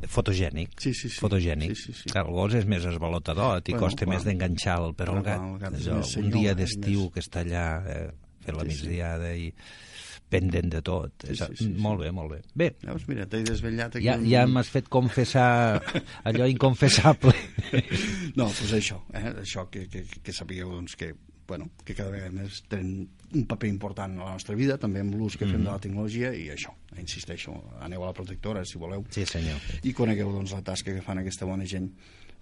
fotogènic 0.06 0.70
Sí, 0.80 0.92
sí, 0.94 1.08
sí. 1.08 1.18
fotogènic 1.20 1.74
Sí, 1.76 1.92
sí, 1.92 1.92
sí. 2.02 2.10
Clar, 2.10 2.26
el 2.26 2.32
gos 2.36 2.54
és 2.58 2.66
més 2.68 2.84
esvalotador 2.84 3.60
i 3.64 3.72
Bueno, 3.72 3.86
costa 3.86 4.04
clar. 4.04 4.14
més 4.14 4.24
d'enganxar-lo 4.26 4.92
però 4.94 5.16
el 5.16 5.22
Clar, 5.22 5.38
gat, 5.38 5.46
el 5.48 5.58
gat 5.58 5.78
allò, 5.80 6.00
un 6.22 6.30
dia 6.30 6.54
d'estiu 6.54 7.04
més- 7.06 7.12
que 7.14 7.20
està 7.24 7.40
allà 7.44 7.66
eh, 7.88 8.10
fent 8.44 8.56
la 8.56 8.64
Sí, 8.64 8.70
sí. 8.70 8.86
migdiada 8.86 9.34
i 9.34 9.52
pendent 10.28 10.68
de 10.72 10.82
tot. 10.84 11.24
Sí, 11.24 11.36
sí, 11.36 11.46
sí, 11.56 11.68
molt 11.80 12.02
bé, 12.02 12.10
molt 12.12 12.30
bé. 12.34 12.40
Bé, 12.54 12.66
Veus, 12.84 13.06
mira, 13.08 13.24
t'he 13.26 13.40
desvetllat 13.46 13.96
aquí. 13.96 14.04
ja, 14.04 14.16
un- 14.18 14.26
ja 14.28 14.46
m'has 14.46 14.68
fet 14.68 14.88
confessar 14.92 15.80
allò 16.28 16.46
inconfessable. 16.50 17.32
No, 18.36 18.44
doncs 18.50 18.72
això, 18.76 19.00
eh? 19.14 19.32
això 19.42 19.66
que, 19.72 19.86
que, 19.88 20.04
que 20.22 20.32
sapigueu 20.36 20.70
doncs, 20.72 20.94
que, 21.00 21.14
bueno, 21.48 21.70
que 21.84 21.94
cada 21.96 22.10
vegada 22.12 22.30
més 22.36 22.60
tenen 22.68 23.08
un 23.34 23.46
paper 23.48 23.68
important 23.72 24.18
a 24.20 24.24
la 24.28 24.34
nostra 24.36 24.54
vida, 24.56 24.76
també 24.80 25.00
amb 25.00 25.14
l'ús 25.16 25.36
que 25.40 25.48
fem 25.48 25.62
de 25.64 25.70
la 25.70 25.80
tecnologia, 25.80 26.30
i 26.36 26.50
això, 26.52 26.74
insisteixo, 27.00 27.54
aneu 27.80 28.04
a 28.04 28.10
la 28.12 28.16
protectora, 28.16 28.64
si 28.68 28.78
voleu, 28.80 29.04
Sí, 29.10 29.24
senyor. 29.26 29.58
i 29.82 29.92
conegueu 29.96 30.32
doncs, 30.32 30.52
la 30.56 30.62
tasca 30.64 30.92
que 30.94 31.02
fan 31.04 31.18
aquesta 31.24 31.48
bona 31.48 31.64
gent 31.68 31.88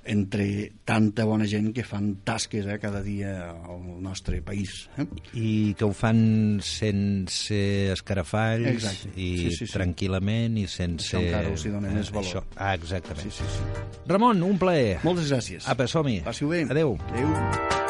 entre 0.06 0.72
tanta 0.86 1.24
bona 1.26 1.46
gent 1.50 1.72
que 1.74 1.84
fan 1.86 2.16
tasques 2.24 2.66
eh, 2.66 2.78
cada 2.82 3.02
dia 3.02 3.50
al 3.50 4.00
nostre 4.02 4.40
país. 4.42 4.88
Eh? 4.98 5.06
I 5.34 5.74
que 5.78 5.84
ho 5.84 5.92
fan 5.96 6.58
sense 6.64 7.92
escarafalls 7.92 8.66
Exacte. 8.74 9.12
i 9.16 9.30
Sí, 9.46 9.50
sí, 9.50 9.66
sí. 9.66 9.72
tranquil·lament 9.74 10.58
i 10.62 10.66
sense... 10.70 11.10
Això 11.16 11.22
encara 11.24 11.54
us 11.54 11.66
hi 11.66 11.74
dona 11.74 11.90
més 11.94 12.10
valor. 12.14 12.26
Això. 12.28 12.44
Ah, 12.56 12.74
exactament. 12.74 13.26
Sí, 13.26 13.34
sí, 13.42 13.50
sí. 13.56 13.88
Ramon, 14.06 14.42
un 14.46 14.58
plaer. 14.62 15.00
Moltes 15.06 15.30
gràcies. 15.32 15.66
Apa, 15.68 15.88
som-hi. 15.90 16.20
Passi-ho 16.26 16.48
bé. 16.52 16.64
Adéu. 16.70 16.96
Adéu. 17.10 17.85